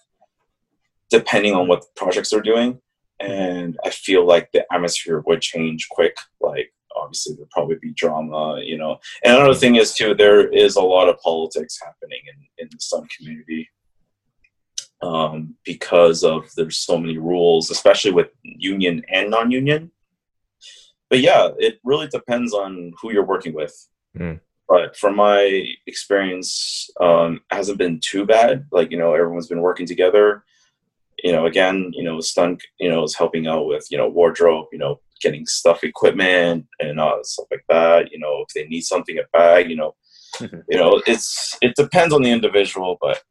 [1.10, 2.80] depending on what projects they're doing
[3.20, 8.60] and i feel like the atmosphere would change quick like obviously there'd probably be drama
[8.64, 12.64] you know and another thing is too there is a lot of politics happening in,
[12.64, 13.70] in the sun community
[15.02, 19.92] um, because of there's so many rules, especially with union and non-union.
[21.10, 23.88] But yeah, it really depends on who you're working with.
[24.18, 24.40] Mm.
[24.68, 28.68] But from my experience, um, it hasn't been too bad.
[28.72, 30.44] Like you know, everyone's been working together.
[31.24, 34.68] You know, again, you know, Stunt, you know, is helping out with you know wardrobe,
[34.72, 38.12] you know, getting stuff, equipment, and uh, stuff like that.
[38.12, 39.70] You know, if they need something, a bag.
[39.72, 39.96] You know,
[40.40, 43.24] you know, it's it depends on the individual, but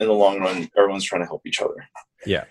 [0.00, 1.88] in the long run, everyone's trying to help each other.
[2.24, 2.44] Yeah.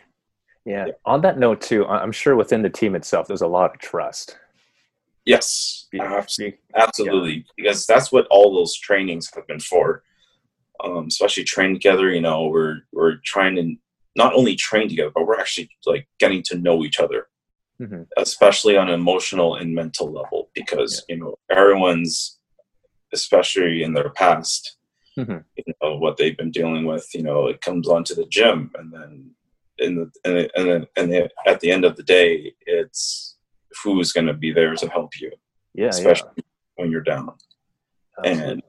[1.06, 3.80] On that note, too, I- I'm sure within the team itself, there's a lot of
[3.80, 4.38] trust.
[5.26, 10.04] Yes, Be- abs- be- absolutely, because that's what all those trainings have been for.
[10.84, 13.76] Um, especially train together, you know, we're we're trying to
[14.16, 17.28] not only train together, but we're actually like getting to know each other,
[17.82, 18.08] Mhm.
[18.18, 22.40] especially on an emotional and mental level, because you know everyone's,
[23.14, 24.78] especially in their past,
[25.18, 25.44] Mhm.
[25.58, 27.14] you know what they've been dealing with.
[27.16, 29.36] You know, it comes onto the gym, and then
[29.80, 33.38] in the and the, and, and at the end of the day, it's
[33.84, 35.32] who's going to be there to help you,
[35.74, 36.30] Yeah, especially
[36.76, 37.34] when you're down.
[38.24, 38.32] yeah.
[38.32, 38.64] And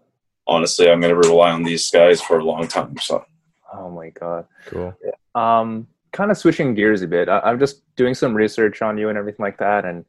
[0.47, 2.97] honestly, I'm going to rely on these guys for a long time.
[3.01, 3.25] So
[3.73, 4.47] Oh my god.
[4.67, 4.95] Cool.
[5.35, 7.29] Um, kind of switching gears a bit.
[7.29, 10.05] I, I'm just doing some research on you and everything like that, and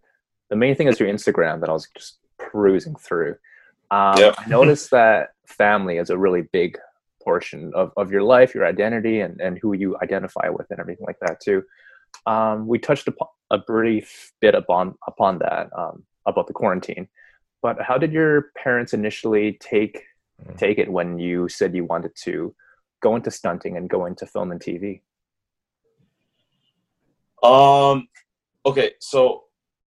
[0.49, 3.35] the main thing is your Instagram that I was just perusing through.
[3.91, 4.35] Um, Yep.
[4.37, 6.77] I noticed that family is a really big
[7.29, 11.07] portion of, of your life, your identity, and, and who you identify with, and everything
[11.09, 11.59] like that too.
[12.25, 15.95] Um, we touched upon a brief bit upon upon that um,
[16.31, 17.05] about the quarantine,
[17.65, 19.95] but how did your parents initially take
[20.45, 20.57] Mm.
[20.57, 22.55] take it when you said you wanted to
[23.01, 25.01] go into stunting and go into film and TV?
[27.41, 28.07] Um,
[28.65, 29.45] okay, so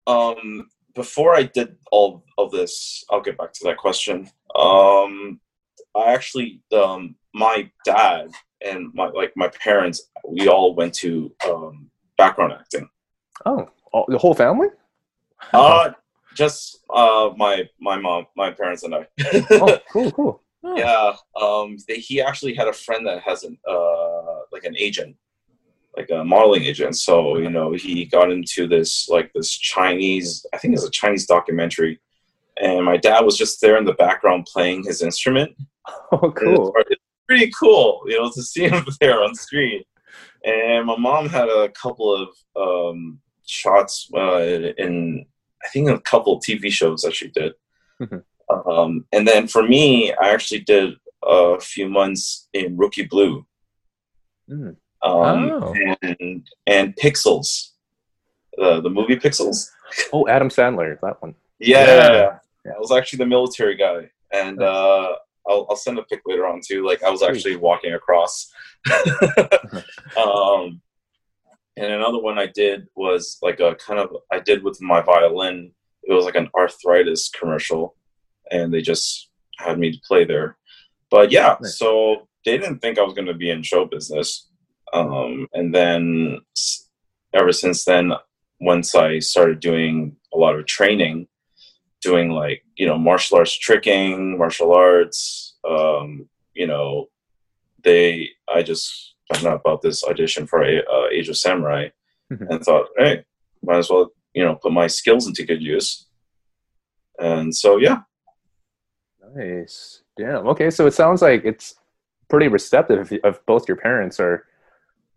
[0.08, 4.30] um, before I did all of this, I'll get back to that question.
[4.56, 5.40] Um,
[5.96, 8.30] I actually, um, my dad
[8.64, 12.90] and my like my parents, we all went to um, background acting.
[13.46, 14.68] Oh, all, the whole family?
[15.54, 15.92] Uh,
[16.36, 19.08] just uh, my my mom, my parents, and I.
[19.52, 20.42] Oh, cool, cool.
[20.76, 21.14] yeah.
[21.42, 25.16] Um, they, he actually had a friend that has an uh, like an agent,
[25.98, 26.96] like a modeling agent.
[26.98, 31.26] So you know, he got into this like this Chinese, I think it's a Chinese
[31.26, 32.00] documentary,
[32.62, 35.56] and my dad was just there in the background playing his instrument.
[36.14, 36.74] Oh, cool.
[36.78, 37.01] It's, it's
[37.32, 39.84] pretty cool, you know, to see him there on screen.
[40.44, 42.30] And my mom had a couple of
[42.66, 44.40] um, shots uh,
[44.78, 45.26] in,
[45.64, 47.54] I think, a couple TV shows that she did.
[48.02, 48.24] Mhm.
[48.68, 53.46] Um, and then for me, I actually did a few months in Rookie Blue
[54.50, 54.76] Mm.
[55.04, 55.74] um, Oh.
[56.02, 57.70] and and Pixels,
[58.62, 59.70] uh, the movie Pixels.
[60.12, 61.36] Oh, Adam Sandler, that one.
[61.60, 65.16] Yeah, I was actually the military guy, and uh,
[65.52, 66.86] I'll, I'll send a pic later on too.
[66.86, 68.52] Like I was actually walking across.
[70.18, 70.82] um,
[71.78, 75.72] and another one I did was like a kind of I did with my violin.
[76.04, 77.96] It was like an arthritis commercial,
[78.52, 80.58] and they just had me to play there.
[81.10, 81.78] But yeah, Nice.
[81.78, 84.50] so they didn't think I was going to be in show business.
[84.94, 86.40] Um, and then
[87.34, 88.14] ever since then,
[88.60, 91.28] once I started doing a lot of training,
[92.02, 97.08] doing like you know martial arts tricking, martial arts, um, you know,
[97.84, 101.90] they I just found out about this audition for a, uh, Age of Samurai,
[102.32, 102.48] Mhm.
[102.50, 103.24] and thought, hey,
[103.64, 106.08] might as well you know put my skills into good use.
[107.20, 108.00] And so yeah,
[109.36, 110.02] Nice.
[110.18, 110.48] Damn.
[110.48, 111.76] Okay, so it sounds like it's
[112.30, 114.46] pretty receptive if, if both your parents are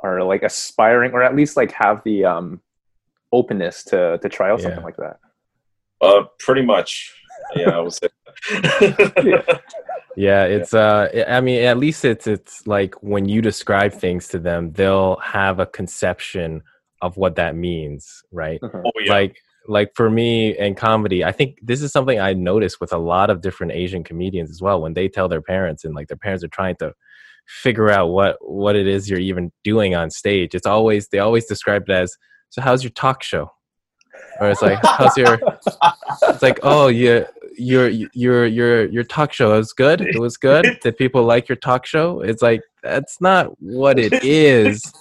[0.01, 2.61] are like aspiring or at least like have the um
[3.33, 5.19] openness to to try out something like that.
[6.05, 7.13] Uh, pretty much,
[7.57, 8.09] yeah, I would say.
[9.23, 9.59] Yeah.
[10.17, 14.39] Yeah, it's uh I mean at least it's it's like when you describe things to
[14.39, 16.63] them, they'll have a conception
[17.03, 18.61] of what that means, right?
[18.63, 18.83] Uh-huh.
[18.85, 19.37] Oh yeah, Like
[19.67, 23.31] like for me in comedy, I think this is something I noticed with a lot
[23.31, 26.45] of different Asian comedians as well when they tell their parents and like their parents
[26.45, 26.93] are trying to
[27.47, 30.55] figure out what what it is you're even doing on stage.
[30.55, 32.17] It's always they always describe it as
[32.51, 33.51] so how's your talk show?
[34.41, 35.39] Or it's like how's your
[36.29, 37.25] it's like oh yeah
[37.57, 40.01] your your your your talk show was good.
[40.01, 40.67] It was good.
[40.83, 42.21] Did people like your talk show?
[42.21, 44.93] It's like that's not what it is.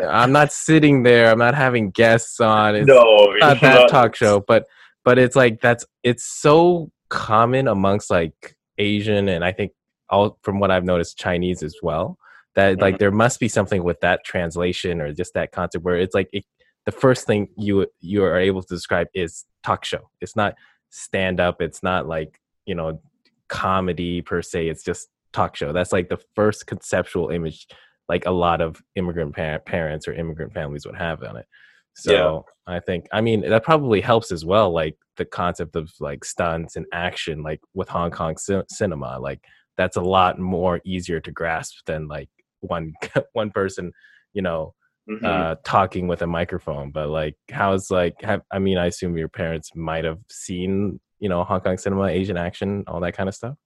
[0.00, 1.30] I'm not sitting there.
[1.30, 2.76] I'm not having guests on.
[2.76, 4.40] It's no, not that talk show.
[4.40, 4.66] But
[5.08, 9.72] but it's like that's it's so common amongst like asian and i think
[10.10, 12.18] all from what i've noticed chinese as well
[12.54, 12.98] that like mm-hmm.
[12.98, 16.44] there must be something with that translation or just that concept where it's like it,
[16.88, 20.08] the first thing you you are able to describe is talk show.
[20.22, 20.54] It's not
[20.88, 21.60] stand up.
[21.60, 23.02] It's not like you know
[23.48, 24.68] comedy per se.
[24.68, 25.74] It's just talk show.
[25.74, 27.66] That's like the first conceptual image
[28.08, 31.46] like a lot of immigrant pa- parents or immigrant families would have on it.
[31.94, 36.22] So i think i mean that probably helps as well like the concept of like
[36.24, 39.40] stunts and action like with hong kong ci- cinema like
[39.76, 42.28] that's a lot more easier to grasp than like
[42.60, 42.92] one
[43.32, 43.90] one person
[44.34, 44.74] you know
[45.08, 45.24] Mhm.
[45.24, 49.28] uh talking with a microphone but like how's like have, i mean i assume your
[49.28, 53.34] parents might have seen you know hong kong cinema asian action all that kind of
[53.34, 53.56] stuff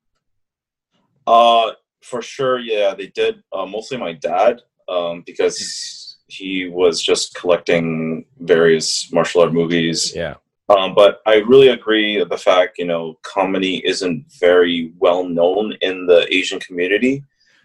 [1.26, 3.42] Uh, for sure, yeah, they did.
[3.52, 10.12] Uh, mostly my dad, um, because he was just collecting various martial art movies.
[10.14, 10.34] yeah
[10.68, 15.74] Um, but I really agree with the fact, you know, comedy isn't very well known
[15.80, 17.22] in the Asian community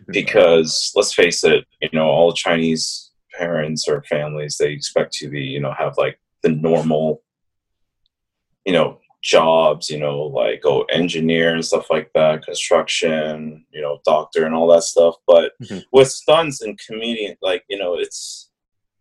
[0.08, 3.07] because let's face it, you know, all Chinese
[3.38, 7.23] parents or families they expect you to be, you know, have like the normal,
[8.65, 14.00] you know, jobs, you know, like oh engineer and stuff like that, construction, you know,
[14.06, 15.15] doctor and all that stuff.
[15.26, 15.84] But Mhm.
[15.91, 18.50] with stunts and comedian, like, you know, it's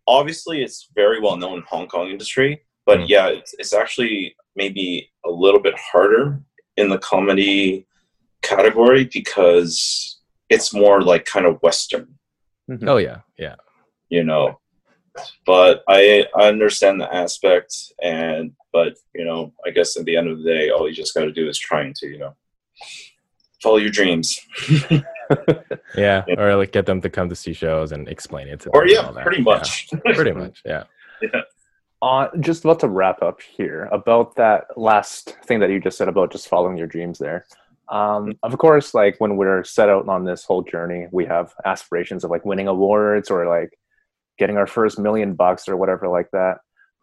[0.07, 3.09] obviously it's very well known in Hong Kong industry, but Mm.
[3.09, 6.41] yeah, it's it's actually maybe a little bit harder
[6.77, 7.85] in the comedy
[8.41, 12.07] category because it's more like kind of Western
[12.69, 12.87] Mhm.
[12.87, 13.55] oh yeah yeah
[14.09, 14.59] you know
[15.45, 20.27] but i i understand the aspect and but you know i guess at the end
[20.29, 22.33] of the day all you just got to do is trying to you know
[23.63, 24.39] follow your dreams
[24.89, 25.01] yeah
[25.95, 26.23] Yeah.
[26.37, 28.81] or like get them to come to see shows and explain it to or them
[28.81, 29.23] and yeah all that.
[29.25, 29.43] pretty Yeah.
[29.55, 30.83] much pretty much yeah
[31.99, 36.07] Uh, just about to wrap up here about that last thing that you just said
[36.07, 37.43] about just following your dreams there.
[37.89, 42.23] Um, of course, like when we're set out on this whole journey, we have aspirations
[42.23, 43.71] of like winning awards or like
[44.37, 46.57] getting our first million bucks or whatever like that.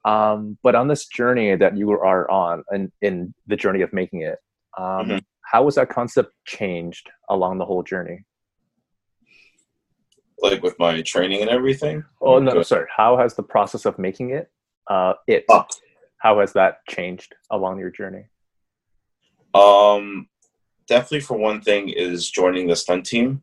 [0.05, 4.23] Um, but on this journey that you are on, and in the journey of making
[4.23, 4.39] it,
[4.77, 5.25] um, Mhm.
[5.43, 8.25] how was that concept changed along the whole journey?
[10.39, 12.05] Like with my training and everything.
[12.21, 12.67] Oh no, Good.
[12.67, 12.87] sorry.
[12.95, 14.51] How has the process of making it,
[14.89, 15.67] uh, it, Ah.
[16.19, 18.27] how has that changed along your journey?
[19.55, 20.29] Um,
[20.87, 23.43] definitely for one thing is joining the stunt team.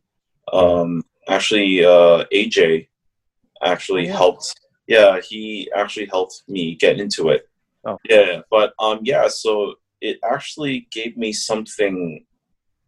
[0.52, 2.88] Um, actually, uh, AJ
[3.64, 4.16] actually Oh, yeah.
[4.16, 4.54] helped.
[4.86, 7.48] Yeah, he actually helped me get into it.
[7.84, 7.98] Oh.
[8.08, 12.24] Yeah, but um, yeah, so it actually gave me something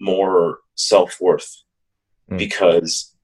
[0.00, 1.60] more self worth
[2.30, 2.38] Mm.
[2.38, 3.14] because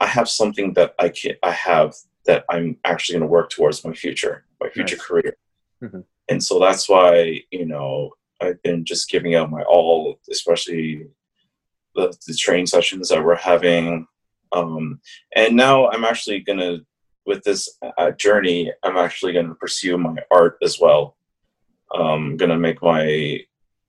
[0.00, 1.94] I have something that I can I have
[2.24, 5.04] that I'm actually going to work towards my future, my future Nice.
[5.06, 5.36] career,
[5.82, 6.04] Mhm.
[6.30, 11.06] and so that's why you know I've been just giving out my all, especially
[11.94, 14.06] the, the training sessions that we're having.
[14.52, 15.00] Um,
[15.34, 16.84] and now I'm actually going to,
[17.26, 17.68] with this
[17.98, 21.16] uh, journey, I'm actually going to pursue my art as well.
[21.94, 23.40] I'm going to make my,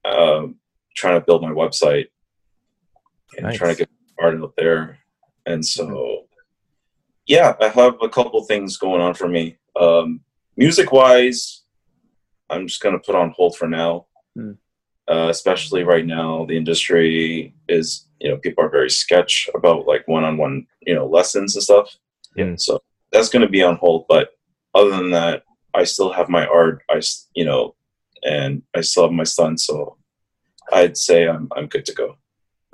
[0.04, 0.46] uh,
[0.96, 2.06] trying to build my website
[3.36, 3.56] and Nice.
[3.56, 3.88] trying to get
[4.20, 4.98] art out there.
[5.46, 6.26] And so,
[7.26, 9.56] yeah, I have a couple things going on for me.
[9.78, 10.20] Um,
[10.56, 11.62] music wise,
[12.50, 14.52] I'm just going to put on hold for now Hmm.
[15.10, 20.06] uh, especially right now the industry is you know people are very sketch about like
[20.06, 21.96] one-on-one you know lessons and stuff
[22.36, 22.54] Yeah.
[22.56, 22.80] so
[23.12, 24.30] that's going to be on hold but
[24.74, 25.42] other than that
[25.74, 27.00] i still have my art I
[27.34, 27.74] you know
[28.24, 29.96] and i still have my son so
[30.72, 32.16] i'd say i'm, I'm good to go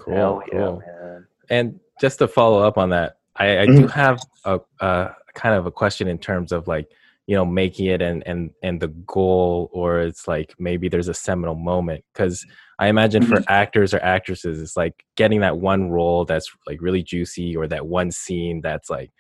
[0.04, 0.14] Cool.
[0.14, 0.82] Hell yeah, cool.
[0.86, 1.26] man.
[1.50, 3.86] And just to follow up on that, I, I do mm-hmm.
[3.88, 6.88] have a, a kind of a question in terms of like
[7.26, 11.14] you know making it and and and the goal, or it's like maybe there's a
[11.14, 12.44] seminal moment because
[12.78, 13.44] I imagine for mm-hmm.
[13.52, 17.86] actors or actresses, it's like getting that one role that's like really juicy, or that
[17.86, 19.10] one scene that's like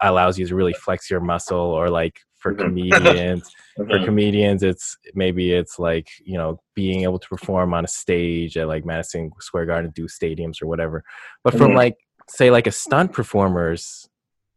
[0.00, 2.58] allows you to really flex your muscle, or like for Mhm.
[2.64, 4.04] comedians for Mhm.
[4.04, 8.66] comedians it's maybe it's like you know being able to perform on a stage at
[8.66, 11.04] like madison square garden do stadiums or whatever
[11.44, 11.76] but from Mhm.
[11.76, 11.96] like
[12.28, 14.08] say like a stunt performer's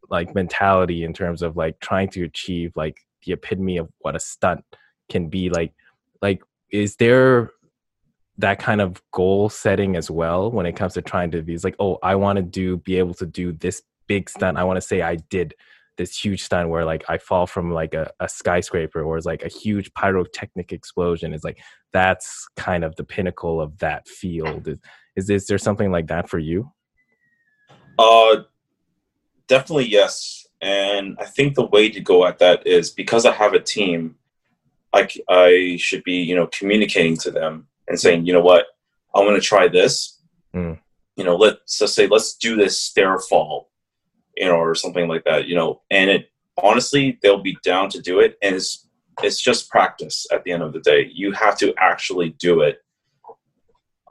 [0.10, 4.20] like mentality in terms of like trying to achieve like the epitome of what a
[4.20, 4.64] stunt
[5.08, 5.72] can be like
[6.24, 7.52] like is there
[8.40, 11.64] that kind of goal setting as well when it comes to trying to be it's
[11.64, 14.78] like oh i want to do be able to do this big stunt i want
[14.78, 15.54] to say i did
[15.98, 19.44] this huge stunt where like I fall from like a, a skyscraper or it's like
[19.44, 21.34] a huge pyrotechnic explosion.
[21.34, 21.60] It's like
[21.94, 24.68] that's kind of the pinnacle of that field.
[24.68, 24.80] Is
[25.16, 26.72] is, is there something like that for you?
[27.98, 28.44] Uh,
[29.48, 30.46] definitely yes.
[30.62, 34.16] And I think the way to go at that is because I have a team,
[34.94, 38.66] i should be, you know, communicating to them and saying, you know what,
[39.14, 40.22] I'm going to try this.
[40.54, 40.80] Mm.
[41.18, 43.70] You know, let's say, let's do this stair fall,
[44.38, 46.30] you know, or something like that, you know, and it
[46.62, 48.38] honestly, they'll be down to do it.
[48.42, 48.88] And it's,
[49.24, 51.10] it's just practice at the end of the day.
[51.14, 52.80] You have to actually do it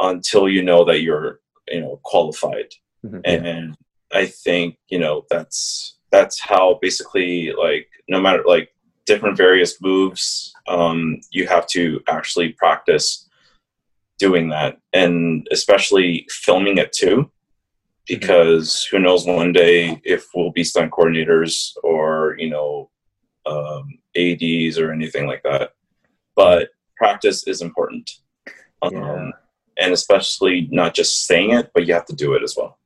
[0.00, 2.72] until you know that you're, you know, qualified
[3.04, 3.20] Mhm.
[3.24, 3.76] and
[4.12, 8.70] i think you know that's that's how basically like no matter like
[9.04, 13.28] different various moves um you have to actually practice
[14.18, 17.30] doing that and especially filming it too
[18.06, 22.90] because who knows one day if we'll be stunt coordinators or you know
[23.46, 25.72] um, ads or anything like that
[26.36, 28.10] but practice is important
[28.82, 29.30] um, Yeah.
[29.78, 32.78] and especially not just saying it but you have to do it as well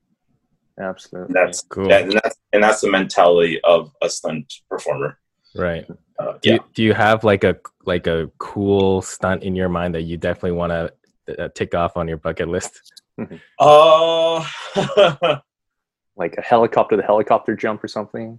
[0.80, 1.26] Absolutely.
[1.26, 1.88] and that's Cool.
[1.88, 5.18] that, and that's and that's the mentality of a stunt performer.
[5.56, 5.84] Right.
[6.20, 6.54] Uh, Do yeah.
[6.54, 10.16] you, do you have like a like a cool stunt in your mind that you
[10.16, 10.92] definitely want to
[11.28, 13.02] uh, tick off on your bucket list?
[13.58, 14.46] Uh,
[16.16, 18.38] like a helicopter, the helicopter jump or something.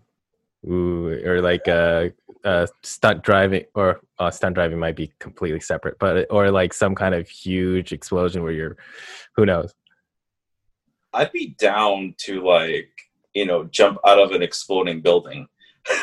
[0.66, 2.14] Ooh, or like a,
[2.46, 6.96] uh stunt driving, or uh, stunt driving might be completely separate, but or like some
[6.96, 8.78] kind of huge explosion where you're,
[9.36, 9.74] who knows?
[11.14, 12.90] I'd be down to like
[13.34, 15.48] you know jump out of an exploding building.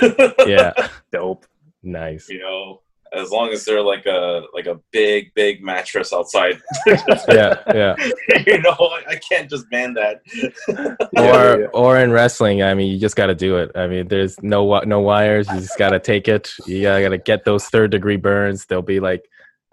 [0.47, 0.73] Yeah,
[1.13, 1.47] Dope.
[1.83, 2.29] nice.
[2.29, 2.83] you know,
[3.13, 6.61] as long as they're like a like a big big mattress outside.
[7.29, 7.95] Yeah, yeah.
[8.47, 10.21] you know, I, I can't just ban that.
[11.17, 11.67] or yeah.
[11.73, 14.59] or in wrestling i mean you just got to do it i mean there's no
[14.59, 17.91] wi- no wires you just got to take it you got to get those third
[17.91, 19.25] degree burns they'll be like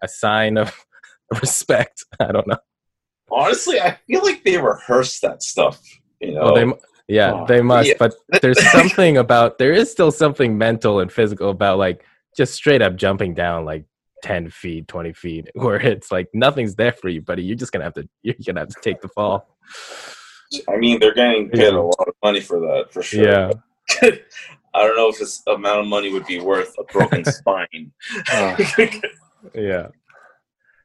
[0.02, 0.74] a sign of
[1.42, 2.58] respect i don't know
[3.32, 5.82] Honestly, I feel like they rehearse that stuff.
[6.20, 6.76] You know, well, they mu-
[7.08, 7.96] yeah Oh, they must yeah.
[8.00, 12.06] but there's something about there is still something mental and physical about like
[12.38, 13.86] just straight up jumping down like
[14.24, 17.84] 10 feet 20 feet where it's like nothing's there for you buddy you're just gonna
[17.84, 19.58] have to you're gonna have to take the fall
[20.70, 23.24] I mean, they're getting paid a lot of money for that for sure.
[23.24, 23.52] yeah
[24.76, 27.92] I don't know if this amount of money would be worth a broken spine.
[28.32, 28.56] Uh,
[29.54, 29.88] Yeah.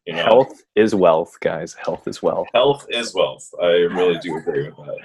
[0.07, 1.75] you know, health is wealth, guys.
[1.75, 2.49] Health is wealth.
[2.55, 3.49] health is wealth.
[3.63, 4.99] I really do agree with that.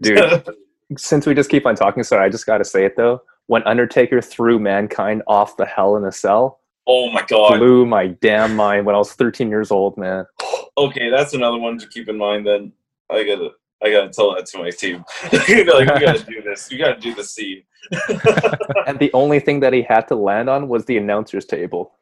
[0.00, 3.22] Dude, since we just keep on talking, sorry, I just got to say it though.
[3.50, 7.58] When Undertaker threw Mankind off the Hell in a Cell, oh my god.
[7.58, 10.24] blew my damn mind when I was 13 years old, man.
[10.78, 12.46] Okay, that's another one to keep in mind.
[12.46, 12.72] Then
[13.10, 13.50] I gotta,
[13.82, 15.04] I gotta tell that to my team.
[15.32, 16.70] like we gotta do this.
[16.70, 17.64] We gotta do the scene.
[18.86, 21.92] And the only thing that he had to land on was the announcer's table.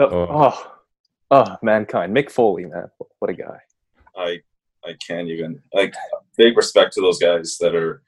[0.00, 0.28] Oh, Oh.
[0.28, 0.72] oh,
[1.30, 2.14] oh, Mankind.
[2.14, 2.90] Mick Foley, man.
[3.20, 3.60] What a guy.
[4.16, 4.40] I,
[4.84, 5.94] I can't even like.
[6.36, 8.02] Big respect to those guys that are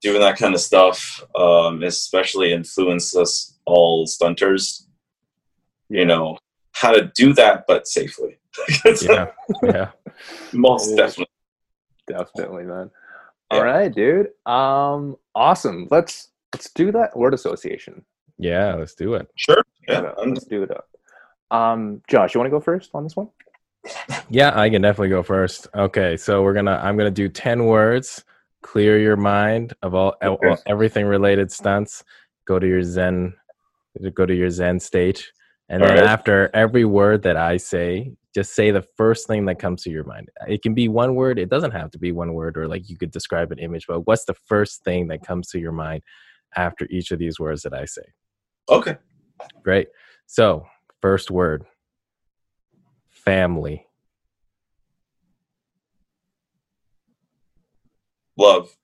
[0.00, 1.24] doing that kind of stuff.
[1.34, 4.86] Um, especially influence us all stunters.
[5.88, 6.38] You know
[6.72, 8.38] how to do that, but safely.
[9.02, 9.30] Yeah.
[9.62, 9.90] Yeah.
[10.52, 11.26] Most definitely.
[12.06, 12.90] Definitely, man.
[13.52, 13.58] Yeah.
[13.58, 14.28] All right, dude.
[14.44, 15.86] Um, awesome.
[15.90, 18.04] Let's let's do that word association.
[18.38, 18.74] Yeah.
[18.74, 19.28] Let's do it.
[19.36, 19.62] Sure.
[19.88, 20.02] Yeah.
[20.02, 20.88] Yeah, let's do it up.
[21.50, 23.28] Um, Josh, you want to go first on this one?
[24.28, 25.68] Yeah, I can definitely go first.
[25.74, 28.24] Okay, so we're gonna I'm gonna do ten words.
[28.62, 32.04] Clear your mind of all, all- everything related stunts.
[32.46, 33.34] Go to your Zen,
[34.14, 35.30] go to your Zen state,
[35.68, 36.06] and All then right.
[36.06, 40.04] after every word that I say, just say the first thing that comes to your
[40.04, 40.28] mind.
[40.46, 41.38] It can be one word.
[41.38, 43.86] It doesn't have to be one word, or like you could describe an image.
[43.88, 46.02] But what's the first thing that comes to your mind
[46.56, 48.02] after each of these words that I say?
[48.68, 48.96] Okay.
[49.62, 49.88] Great.
[50.26, 50.66] So
[51.02, 51.64] first word,
[53.08, 53.86] family.
[58.40, 58.74] Love.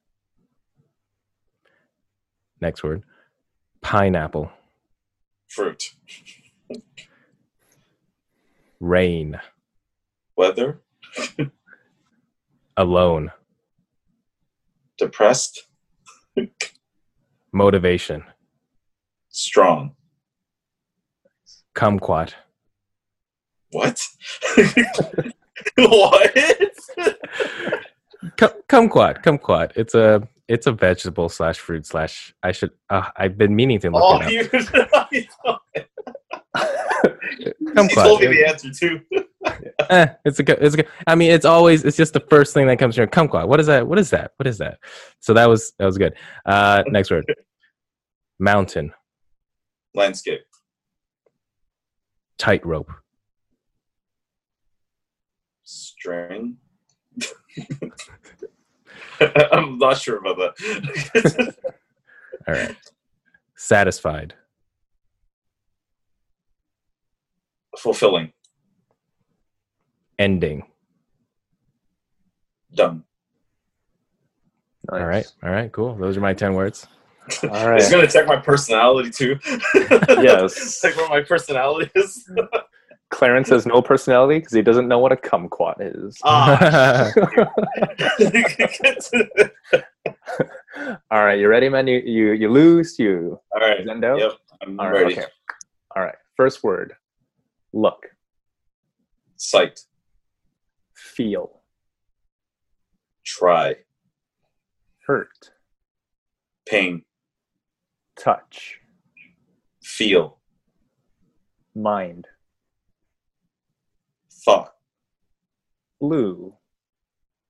[2.60, 3.04] Next word,
[3.80, 4.50] pineapple.
[5.48, 5.94] Fruit.
[8.80, 9.40] Rain.
[10.36, 10.82] Weather.
[12.76, 13.32] Alone.
[14.98, 15.62] Depressed.
[17.50, 18.24] Motivation.
[19.30, 19.96] Strong.
[21.74, 22.34] Kumquat.
[23.70, 24.06] What?
[25.78, 26.36] what?
[28.36, 29.22] Cum- Kumquat.
[29.22, 29.72] Kumquat.
[29.76, 32.34] It's a it's a vegetable slash fruit slash.
[32.42, 32.70] I should.
[32.88, 34.40] Uh, I've been meaning to look Oh, it you,
[35.12, 35.24] you
[37.88, 39.00] told me the answer too.
[39.90, 40.58] Eh, it's a good.
[40.60, 40.88] It's a good.
[41.06, 41.84] I mean, it's always.
[41.84, 43.46] It's just the first thing that comes to your kumquat.
[43.46, 43.86] What is that?
[43.86, 44.32] What is that?
[44.36, 44.78] What is that?
[45.20, 46.14] So that was that was good.
[46.44, 47.24] Uh, next word.
[48.40, 48.92] Mountain.
[49.94, 50.40] Landscape.
[52.38, 52.90] Tightrope.
[55.62, 56.56] String.
[59.52, 61.54] I'm not sure about that.
[62.48, 62.76] All right.
[63.56, 64.34] Satisfied.
[67.78, 68.32] Fulfilling.
[70.18, 70.64] Ending.
[72.74, 73.04] Done.
[74.90, 75.00] Nice.
[75.00, 75.26] All right.
[75.42, 75.72] All right.
[75.72, 75.94] Cool.
[75.96, 76.86] Those are my ten words.
[77.42, 77.80] All right.
[77.80, 79.38] It's gonna check my personality too.
[80.08, 80.82] Yes.
[80.84, 82.30] like what my personality is.
[83.10, 86.18] Clarence has no personality because he doesn't know what a kumquat is.
[86.24, 87.12] Ah.
[91.10, 91.86] All right, you ready, man?
[91.86, 92.98] You you you lose.
[92.98, 93.86] You All right.
[93.86, 94.18] Zendo.
[94.18, 94.32] Yep.
[94.62, 95.02] I'm All right.
[95.02, 95.12] ready.
[95.14, 95.26] Okay.
[95.94, 96.14] All right.
[96.36, 96.94] First word.
[97.72, 98.06] Look.
[99.36, 99.80] Sight.
[100.94, 101.60] Feel.
[103.24, 103.76] Try.
[105.06, 105.52] Hurt.
[106.66, 107.04] Pain.
[108.18, 108.80] Touch.
[109.82, 110.38] Feel.
[111.74, 112.26] Mind.
[114.46, 114.74] Thought.
[116.00, 116.54] Blue.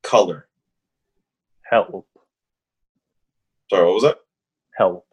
[0.03, 0.49] Color.
[1.71, 2.09] Help.
[3.69, 4.17] Sorry, what was that?
[4.79, 5.07] Help.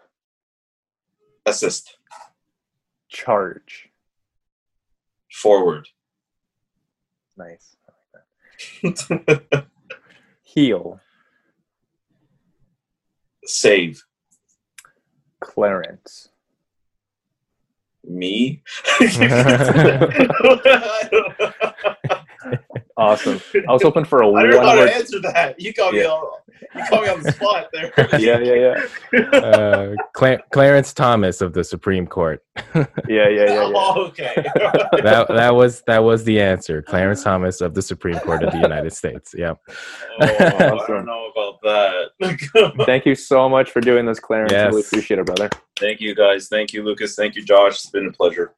[1.46, 1.98] Assist.
[3.10, 3.90] Charge.
[5.30, 5.90] Forward.
[7.36, 7.76] Nice.
[7.90, 9.66] I like that.
[10.44, 11.02] Heal.
[13.44, 14.06] Save.
[15.42, 16.30] Clarence.
[18.06, 18.62] Me.
[22.96, 23.42] Awesome.
[23.68, 24.90] I was hoping for a I one don't know how to word.
[24.90, 25.60] answer that.
[25.60, 26.08] You got me Yeah.
[26.10, 26.44] all.
[26.76, 27.92] You caught me on the spot there.
[28.20, 28.76] Yeah, yeah,
[29.12, 29.40] yeah.
[29.40, 32.44] uh, Cla- Clarence Thomas of the Supreme Court.
[32.76, 33.72] Yeah, yeah, yeah, yeah.
[33.76, 34.34] Oh, okay.
[35.04, 36.82] that that was that was the answer.
[36.84, 39.34] Clarence Thomas of the Supreme Court of the United States.
[39.36, 39.54] Yeah.
[40.22, 42.86] Oh, I don't know about that.
[42.86, 44.54] Thank you so much for doing this, Clarence.
[44.54, 45.50] I really appreciate it, brother.
[45.80, 46.48] Thank you, guys.
[46.48, 47.16] Thank you, Lucas.
[47.16, 47.74] Thank you, Josh.
[47.74, 48.54] It's been a pleasure.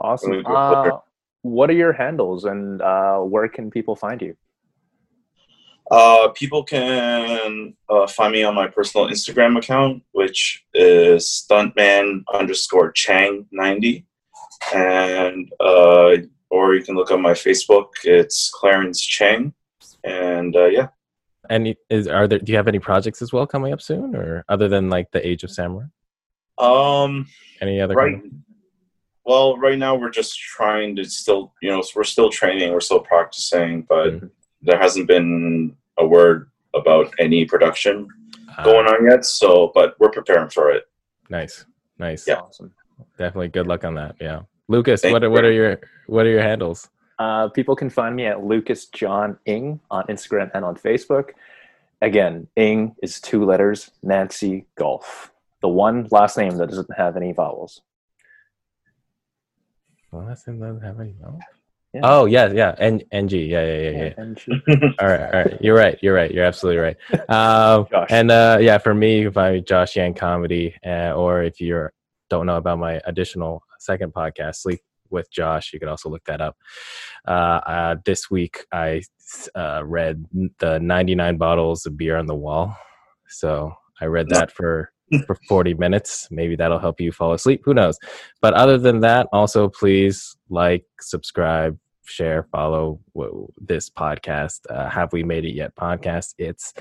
[0.00, 0.30] Awesome.
[0.30, 0.92] Really good pleasure.
[0.92, 0.98] Uh,
[1.42, 4.36] what are your handles and uh, where can people find you?
[5.90, 12.90] Uh, people can uh, find me on my personal Instagram account, which is stuntman underscore
[12.92, 14.06] chang 90.
[14.74, 16.16] And, uh,
[16.48, 17.88] or you can look on my Facebook.
[18.04, 19.52] It's Clarence Chang.
[20.02, 20.88] And, uh, yeah.
[21.50, 22.38] Any is are there?
[22.38, 25.26] Do you have any projects as well coming up soon, or other than like the
[25.26, 25.84] Age of Samurai?
[26.56, 27.26] Um,
[27.60, 27.94] Any other?
[27.94, 28.22] right.
[29.24, 33.00] Well, right now we're just trying to still, you know, we're still training, we're still
[33.00, 34.30] practicing, but Mhm.
[34.62, 38.08] there hasn't been a word about any production
[38.56, 39.24] Uh, going on yet.
[39.24, 40.84] So, but we're preparing for it.
[41.30, 41.64] Nice,
[41.98, 42.26] nice.
[42.28, 42.40] Yeah.
[42.40, 42.72] Awesome.
[43.18, 43.48] definitely.
[43.48, 44.14] Good luck on that.
[44.20, 45.00] Yeah, Lucas.
[45.00, 45.32] Thank what are you.
[45.32, 46.88] what are your what are your handles?
[47.18, 51.30] Uh, people can find me at Lucas John Ng on Instagram and on Facebook.
[52.02, 55.32] Again, Ng is two letters, Nancy Golf.
[55.62, 57.82] The one last name that doesn't have any vowels.
[60.14, 61.14] Well, doesn't have any.
[61.20, 61.38] No.
[61.92, 62.00] Yeah.
[62.02, 62.74] Oh yeah, yeah.
[62.78, 63.44] N N G.
[63.44, 64.12] Yeah, yeah, yeah, yeah.
[64.16, 64.52] And she-
[65.00, 65.58] all right, all right.
[65.60, 65.98] You're right.
[66.02, 66.30] You're right.
[66.30, 66.96] You're absolutely right.
[67.28, 68.08] Um, Josh.
[68.10, 71.60] and uh, yeah, for me, you can find me Josh Yang Comedy, uh, or if
[71.60, 71.88] you
[72.30, 76.40] don't know about my additional second podcast, Sleep with Josh, you could also look that
[76.40, 76.56] up.
[77.28, 77.30] Uh,
[77.66, 79.02] uh, this week, I
[79.54, 80.24] uh, read
[80.58, 82.76] the 99 bottles of beer on the wall.
[83.28, 84.90] So I read that for
[85.26, 86.28] for 40 minutes.
[86.30, 87.62] Maybe that'll help you fall asleep.
[87.64, 87.98] Who knows?
[88.40, 94.60] But other than that, also please like, subscribe, share, follow w- this podcast.
[94.70, 95.74] Uh, Have we made it yet?
[95.76, 96.34] Podcast.
[96.38, 96.72] It's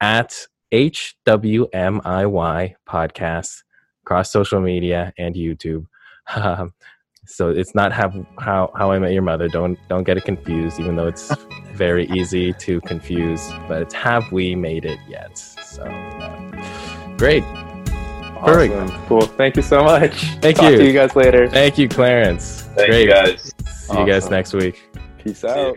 [0.00, 0.34] at
[0.72, 3.62] HWMIY podcast
[4.04, 5.86] across social media and YouTube.
[6.34, 6.72] Um,
[7.26, 9.48] so it's not have how how I met your mother.
[9.48, 11.32] Don't don't get it confused, even though it's
[11.74, 13.48] very easy to confuse.
[13.68, 15.38] But it's have we made it yet?
[15.38, 17.44] So uh, great.
[18.44, 18.74] Perfect.
[18.74, 19.06] Awesome.
[19.06, 19.20] Cool.
[19.22, 20.22] Thank you so much.
[20.40, 20.78] Thank Talk you.
[20.78, 21.48] to you guys later.
[21.48, 22.62] Thank you, Clarence.
[22.74, 23.04] Thank great.
[23.04, 23.52] you guys.
[23.66, 24.82] See you guys next week.
[25.18, 25.76] Peace See you out.